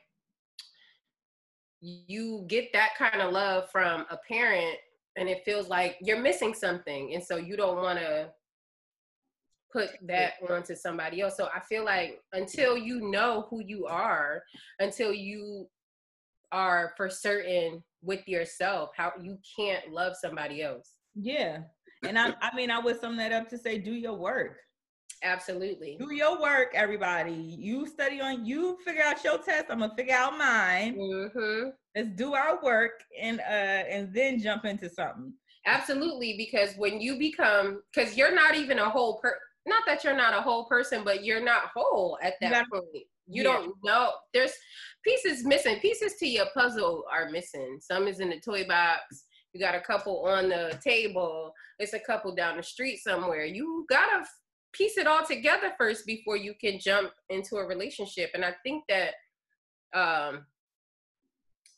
you 1.80 2.46
get 2.48 2.72
that 2.74 2.92
kind 2.96 3.22
of 3.22 3.34
love 3.34 3.72
from 3.72 4.06
a 4.12 4.18
parent 4.18 4.78
and 5.18 5.28
it 5.30 5.44
feels 5.44 5.68
like 5.70 5.98
you're 6.02 6.22
missing 6.22 6.54
something 6.54 7.14
and 7.14 7.24
so 7.24 7.36
you 7.38 7.56
don't 7.58 7.78
want 7.78 8.00
to 8.00 8.30
put 9.72 9.90
that 10.04 10.34
onto 10.50 10.76
somebody 10.76 11.22
else 11.22 11.38
so 11.38 11.48
i 11.56 11.60
feel 11.62 11.86
like 11.86 12.20
until 12.34 12.78
you 12.78 13.10
know 13.10 13.48
who 13.50 13.62
you 13.66 13.86
are 13.86 14.44
until 14.80 15.14
you 15.14 15.68
are 16.52 16.94
for 16.98 17.10
certain 17.10 17.82
with 18.02 18.28
yourself 18.28 18.90
how 18.96 19.12
you 19.22 19.38
can't 19.58 19.92
love 19.92 20.14
somebody 20.16 20.62
else 20.62 20.96
Yeah. 21.16 21.60
And 22.04 22.18
I, 22.18 22.34
I 22.42 22.56
mean, 22.56 22.72
I 22.72 22.80
would 22.80 23.00
sum 23.00 23.16
that 23.18 23.32
up 23.32 23.48
to 23.50 23.58
say, 23.58 23.78
do 23.78 23.92
your 23.94 24.16
work. 24.16 24.58
absolutely 25.24 25.98
Do 26.00 26.14
your 26.14 26.42
work, 26.42 26.70
everybody. 26.74 27.34
You 27.34 27.86
study 27.86 28.20
on, 28.22 28.46
you 28.46 28.78
figure 28.84 29.04
out 29.04 29.24
your 29.24 29.38
test. 29.38 29.66
I'm 29.70 29.80
gonna 29.80 29.94
figure 29.96 30.16
out 30.16 30.38
mine. 30.38 30.96
hmm 30.96 31.70
Let's 31.96 32.10
do 32.16 32.34
our 32.34 32.62
work 32.64 33.04
and 33.20 33.40
uh 33.40 33.44
and 33.96 34.14
then 34.14 34.40
jump 34.40 34.66
into 34.66 34.90
something. 34.90 35.34
absolutely 35.66 36.36
because 36.38 36.76
when 36.78 37.00
you 37.02 37.18
become 37.20 37.82
because 37.94 38.16
you're 38.18 38.34
not 38.34 38.56
even 38.56 38.80
a 38.80 38.90
whole 38.90 39.20
per 39.22 39.38
not 39.68 39.84
that 39.86 40.04
you're 40.04 40.16
not 40.16 40.34
a 40.34 40.42
whole 40.42 40.66
person 40.66 41.04
but 41.04 41.24
you're 41.24 41.44
not 41.44 41.64
whole 41.76 42.18
at 42.24 42.34
that 42.42 42.52
gotta- 42.52 42.70
point 42.72 43.06
you 43.28 43.44
Yeah. 43.44 43.44
don't 43.44 43.76
know 43.84 44.12
there's 44.34 44.54
pieces 45.04 45.44
missing 45.46 45.80
pieces 45.80 46.16
to 46.20 46.28
your 46.28 46.48
puzzle 46.54 47.04
are 47.12 47.30
missing 47.30 47.78
some 47.80 48.08
is 48.08 48.20
in 48.20 48.30
the 48.32 48.40
toy 48.40 48.66
box 48.68 49.26
you 49.54 49.60
got 49.60 49.76
a 49.76 49.82
couple 49.82 50.26
on 50.26 50.50
the 50.50 50.80
table 50.84 51.54
it's 51.78 51.94
a 51.94 52.00
couple 52.00 52.34
down 52.34 52.58
the 52.58 52.64
street 52.64 52.98
somewhere 52.98 53.46
you 53.46 53.86
gotta 53.90 54.26
piece 54.74 54.98
it 54.98 55.06
all 55.06 55.24
together 55.26 55.74
first 55.78 56.06
before 56.08 56.38
you 56.38 56.54
can 56.60 56.80
jump 56.80 57.12
into 57.30 57.58
a 57.58 57.66
relationship 57.68 58.32
and 58.34 58.44
i 58.44 58.54
think 58.64 58.84
that 58.90 59.14
um 59.94 60.46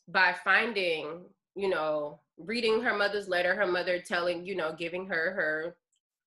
by 0.08 0.34
finding 0.44 1.24
you 1.56 1.68
know 1.68 2.20
reading 2.38 2.80
her 2.82 2.96
mother's 2.96 3.28
letter 3.28 3.54
her 3.54 3.66
mother 3.66 3.98
telling 4.00 4.44
you 4.44 4.54
know 4.54 4.74
giving 4.76 5.06
her 5.06 5.32
her 5.34 5.76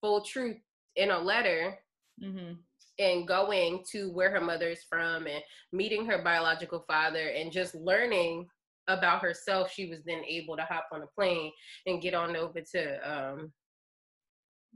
full 0.02 0.22
truth 0.22 0.58
in 0.96 1.12
a 1.12 1.20
letter 1.20 1.78
Mm-hmm. 2.24 2.54
and 2.98 3.28
going 3.28 3.84
to 3.92 4.10
where 4.12 4.32
her 4.32 4.42
mother 4.42 4.70
is 4.70 4.84
from 4.90 5.28
and 5.28 5.44
meeting 5.72 6.04
her 6.08 6.24
biological 6.24 6.84
father 6.88 7.28
and 7.28 7.52
just 7.52 7.76
learning 7.76 8.48
about 8.88 9.22
herself 9.22 9.72
she 9.72 9.86
was 9.88 10.00
then 10.04 10.24
able 10.28 10.58
to 10.58 10.64
hop 10.64 10.88
on 10.92 11.04
a 11.04 11.08
plane 11.16 11.52
and 11.86 12.02
get 12.02 12.16
on 12.16 12.36
over 12.36 12.60
to 12.60 12.98
um 13.08 13.52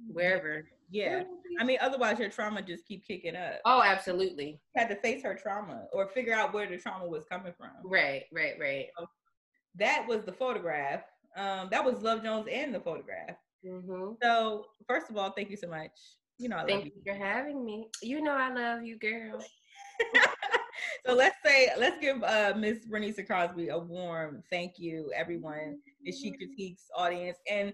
wherever 0.07 0.63
Yeah. 0.91 1.23
I 1.59 1.63
mean, 1.63 1.77
otherwise 1.81 2.19
your 2.19 2.29
trauma 2.29 2.61
just 2.61 2.85
keep 2.87 3.05
kicking 3.05 3.35
up. 3.35 3.61
oh 3.65 3.81
absolutely 3.83 4.59
You 4.75 4.81
had 4.81 4.89
to 4.89 4.95
face 4.95 5.23
her 5.23 5.35
trauma 5.35 5.85
or 5.93 6.07
figure 6.07 6.33
out 6.33 6.53
where 6.53 6.67
the 6.67 6.77
trauma 6.77 7.07
was 7.07 7.25
coming 7.25 7.53
from. 7.57 7.69
right 7.83 8.23
right 8.33 8.53
right 8.59 8.87
That 9.75 10.05
was 10.07 10.23
the 10.25 10.33
photograph. 10.33 11.03
Um, 11.37 11.69
that 11.71 11.83
was 11.83 12.01
Love 12.01 12.23
Jones 12.23 12.47
and 12.51 12.73
the 12.73 12.79
photograph. 12.79 13.35
hmm 13.65 14.13
So 14.21 14.65
first 14.87 15.09
of 15.09 15.17
all, 15.17 15.31
thank 15.31 15.49
you 15.49 15.57
so 15.57 15.67
much. 15.67 15.91
You 16.37 16.49
know, 16.49 16.57
I 16.57 16.65
Thank 16.65 16.85
love 16.85 16.85
you 16.85 17.01
for 17.05 17.13
having 17.13 17.63
me. 17.63 17.87
You 18.01 18.21
know 18.21 18.33
I 18.35 18.51
love 18.53 18.83
you, 18.83 18.97
girl. 18.97 19.39
so 21.05 21.13
let's 21.13 21.35
say 21.45 21.69
let's 21.77 21.99
give 21.99 22.23
uh 22.23 22.53
Miss 22.57 22.85
Renisa 22.87 23.25
Crosby 23.25 23.69
a 23.69 23.77
warm 23.77 24.43
thank 24.49 24.73
you, 24.77 25.11
everyone, 25.15 25.77
the 26.03 26.11
She 26.11 26.31
Critiques 26.31 26.87
audience, 26.95 27.37
and 27.49 27.73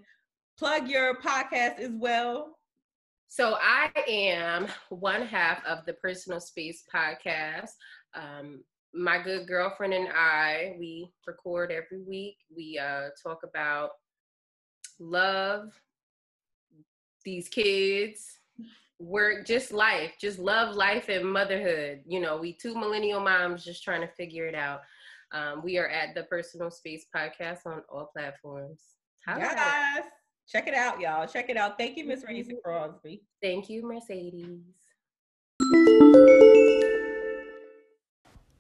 plug 0.57 0.87
your 0.87 1.15
podcast 1.21 1.79
as 1.79 1.91
well. 1.93 2.57
So 3.27 3.57
I 3.61 3.91
am 4.07 4.67
one 4.89 5.21
half 5.21 5.63
of 5.65 5.85
the 5.85 5.93
Personal 5.93 6.39
Space 6.39 6.83
podcast. 6.93 7.71
Um, 8.15 8.63
my 8.93 9.21
good 9.21 9.47
girlfriend 9.47 9.93
and 9.93 10.09
I, 10.09 10.75
we 10.79 11.11
record 11.25 11.71
every 11.71 12.01
week. 12.03 12.37
We 12.55 12.79
uh, 12.81 13.09
talk 13.21 13.39
about 13.43 13.91
love, 14.99 15.73
these 17.23 17.49
kids, 17.49 18.39
work, 18.99 19.45
just 19.45 19.71
life, 19.71 20.13
just 20.19 20.39
love, 20.39 20.75
life, 20.75 21.09
and 21.09 21.31
motherhood. 21.31 22.01
You 22.07 22.21
know, 22.21 22.37
we 22.37 22.53
two 22.53 22.73
millennial 22.73 23.19
moms 23.19 23.63
just 23.63 23.83
trying 23.83 24.01
to 24.01 24.07
figure 24.07 24.47
it 24.47 24.55
out. 24.55 24.79
Um, 25.33 25.61
we 25.63 25.77
are 25.77 25.89
at 25.89 26.15
the 26.15 26.23
Personal 26.23 26.71
Space 26.71 27.05
podcast 27.15 27.65
on 27.65 27.83
all 27.89 28.09
platforms. 28.15 28.79
Us. 29.27 29.39
Yes. 29.39 30.05
Check 30.49 30.67
it 30.67 30.73
out, 30.73 31.01
y'all. 31.01 31.27
Check 31.27 31.49
it 31.49 31.57
out. 31.57 31.77
Thank 31.77 31.97
you, 31.97 32.05
Miss 32.05 32.23
Renisa 32.23 32.53
Crosby. 32.63 33.15
Mm-hmm. 33.15 33.45
Thank 33.45 33.69
you, 33.69 33.85
Mercedes. 33.85 34.61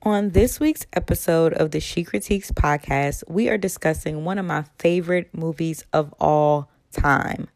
On 0.03 0.31
this 0.31 0.59
week's 0.59 0.85
episode 0.93 1.53
of 1.53 1.71
the 1.71 1.79
She 1.79 2.03
Critiques 2.03 2.51
podcast, 2.51 3.23
we 3.29 3.47
are 3.47 3.57
discussing 3.57 4.25
one 4.25 4.37
of 4.37 4.45
my 4.45 4.65
favorite 4.79 5.33
movies 5.33 5.85
of 5.93 6.13
all 6.19 6.69
time, 6.91 7.47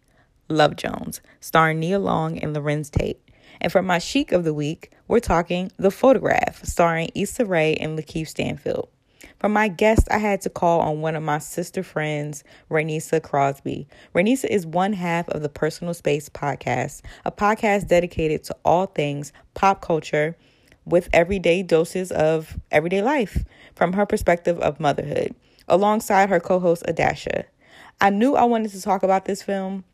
Love 0.47 0.77
Jones, 0.77 1.19
starring 1.41 1.81
Nia 1.81 1.99
Long 1.99 2.37
and 2.37 2.55
Larenz 2.55 2.89
Tate. 2.89 3.21
And 3.59 3.69
for 3.69 3.81
my 3.81 3.99
chic 3.99 4.31
of 4.31 4.45
the 4.45 4.53
week, 4.53 4.93
we're 5.09 5.19
talking 5.19 5.71
The 5.77 5.91
Photograph, 5.91 6.63
starring 6.63 7.11
Issa 7.15 7.45
Rae 7.45 7.75
and 7.75 7.99
Lakeith 7.99 8.29
Stanfield. 8.29 8.87
For 9.41 9.49
my 9.49 9.69
guest, 9.69 10.07
I 10.11 10.19
had 10.19 10.41
to 10.41 10.51
call 10.51 10.81
on 10.81 11.01
one 11.01 11.15
of 11.15 11.23
my 11.23 11.39
sister 11.39 11.81
friends, 11.81 12.43
Renisa 12.69 13.19
Crosby. 13.19 13.87
Renisa 14.13 14.45
is 14.45 14.67
one 14.67 14.93
half 14.93 15.27
of 15.29 15.41
the 15.41 15.49
Personal 15.49 15.95
Space 15.95 16.29
podcast, 16.29 17.01
a 17.25 17.31
podcast 17.31 17.87
dedicated 17.87 18.43
to 18.43 18.55
all 18.63 18.85
things 18.85 19.33
pop 19.55 19.81
culture 19.81 20.37
with 20.85 21.09
everyday 21.11 21.63
doses 21.63 22.11
of 22.11 22.59
everyday 22.69 23.01
life 23.01 23.43
from 23.73 23.93
her 23.93 24.05
perspective 24.05 24.59
of 24.59 24.79
motherhood, 24.79 25.33
alongside 25.67 26.29
her 26.29 26.39
co 26.39 26.59
host, 26.59 26.83
Adasha. 26.87 27.45
I 27.99 28.11
knew 28.11 28.35
I 28.35 28.43
wanted 28.43 28.69
to 28.73 28.81
talk 28.81 29.01
about 29.01 29.25
this 29.25 29.41
film 29.41 29.85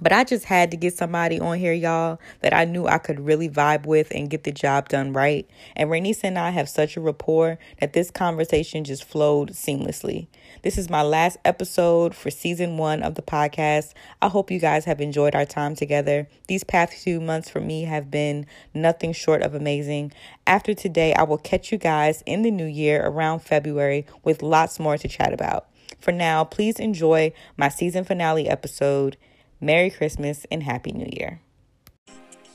but 0.00 0.12
I 0.12 0.24
just 0.24 0.44
had 0.46 0.70
to 0.70 0.76
get 0.76 0.96
somebody 0.96 1.38
on 1.40 1.58
here, 1.58 1.72
y'all, 1.72 2.20
that 2.40 2.52
I 2.52 2.64
knew 2.64 2.86
I 2.86 2.98
could 2.98 3.20
really 3.20 3.48
vibe 3.48 3.86
with 3.86 4.08
and 4.10 4.30
get 4.30 4.44
the 4.44 4.52
job 4.52 4.88
done 4.88 5.12
right. 5.12 5.48
And 5.76 5.90
Renisa 5.90 6.24
and 6.24 6.38
I 6.38 6.50
have 6.50 6.68
such 6.68 6.96
a 6.96 7.00
rapport 7.00 7.58
that 7.80 7.92
this 7.92 8.10
conversation 8.10 8.84
just 8.84 9.04
flowed 9.04 9.50
seamlessly. 9.52 10.26
This 10.62 10.78
is 10.78 10.90
my 10.90 11.02
last 11.02 11.36
episode 11.44 12.14
for 12.14 12.30
season 12.30 12.78
one 12.78 13.02
of 13.02 13.14
the 13.14 13.22
podcast. 13.22 13.92
I 14.20 14.28
hope 14.28 14.50
you 14.50 14.58
guys 14.58 14.84
have 14.86 15.00
enjoyed 15.00 15.34
our 15.34 15.44
time 15.44 15.74
together. 15.74 16.28
These 16.48 16.64
past 16.64 16.94
few 16.94 17.20
months 17.20 17.50
for 17.50 17.60
me 17.60 17.84
have 17.84 18.10
been 18.10 18.46
nothing 18.72 19.12
short 19.12 19.42
of 19.42 19.54
amazing. 19.54 20.12
After 20.46 20.74
today, 20.74 21.14
I 21.14 21.22
will 21.22 21.38
catch 21.38 21.70
you 21.70 21.78
guys 21.78 22.22
in 22.26 22.42
the 22.42 22.50
new 22.50 22.66
year 22.66 23.04
around 23.04 23.40
February 23.40 24.06
with 24.22 24.42
lots 24.42 24.80
more 24.80 24.98
to 24.98 25.08
chat 25.08 25.32
about. 25.32 25.66
For 26.00 26.12
now, 26.12 26.44
please 26.44 26.78
enjoy 26.78 27.32
my 27.56 27.68
season 27.68 28.04
finale 28.04 28.48
episode. 28.48 29.16
Merry 29.64 29.88
Christmas 29.88 30.44
and 30.50 30.62
Happy 30.62 30.92
New 30.92 31.08
Year. 31.10 31.40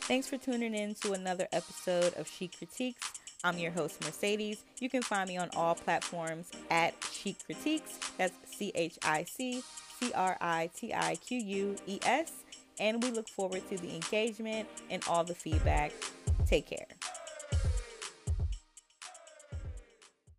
Thanks 0.02 0.28
for 0.28 0.38
tuning 0.38 0.76
in 0.76 0.94
to 1.02 1.14
another 1.14 1.48
episode 1.52 2.14
of 2.14 2.28
Chic 2.28 2.56
Critiques. 2.56 3.02
I'm 3.44 3.58
your 3.58 3.72
host, 3.72 4.04
Mercedes. 4.06 4.64
You 4.80 4.92
can 4.92 5.02
find 5.02 5.28
me 5.28 5.38
on 5.38 5.50
all 5.56 5.74
platforms 5.74 6.52
at 6.70 6.94
Chic 7.12 7.38
Critiques. 7.44 8.00
That's 8.20 8.36
C 8.46 8.72
H 8.76 9.00
I 9.04 9.24
C 9.24 9.64
C 10.00 10.12
R 10.14 10.38
I 10.40 10.70
T 10.76 10.94
I 10.94 11.16
Q 11.16 11.40
U 11.40 11.76
E 11.88 12.00
S. 12.04 12.32
And 12.80 13.02
we 13.02 13.10
look 13.10 13.28
forward 13.28 13.68
to 13.70 13.78
the 13.78 13.96
engagement 13.96 14.70
and 14.92 15.04
all 15.08 15.24
the 15.24 15.34
feedback. 15.34 15.94
Take 16.46 16.68
care. 16.68 16.86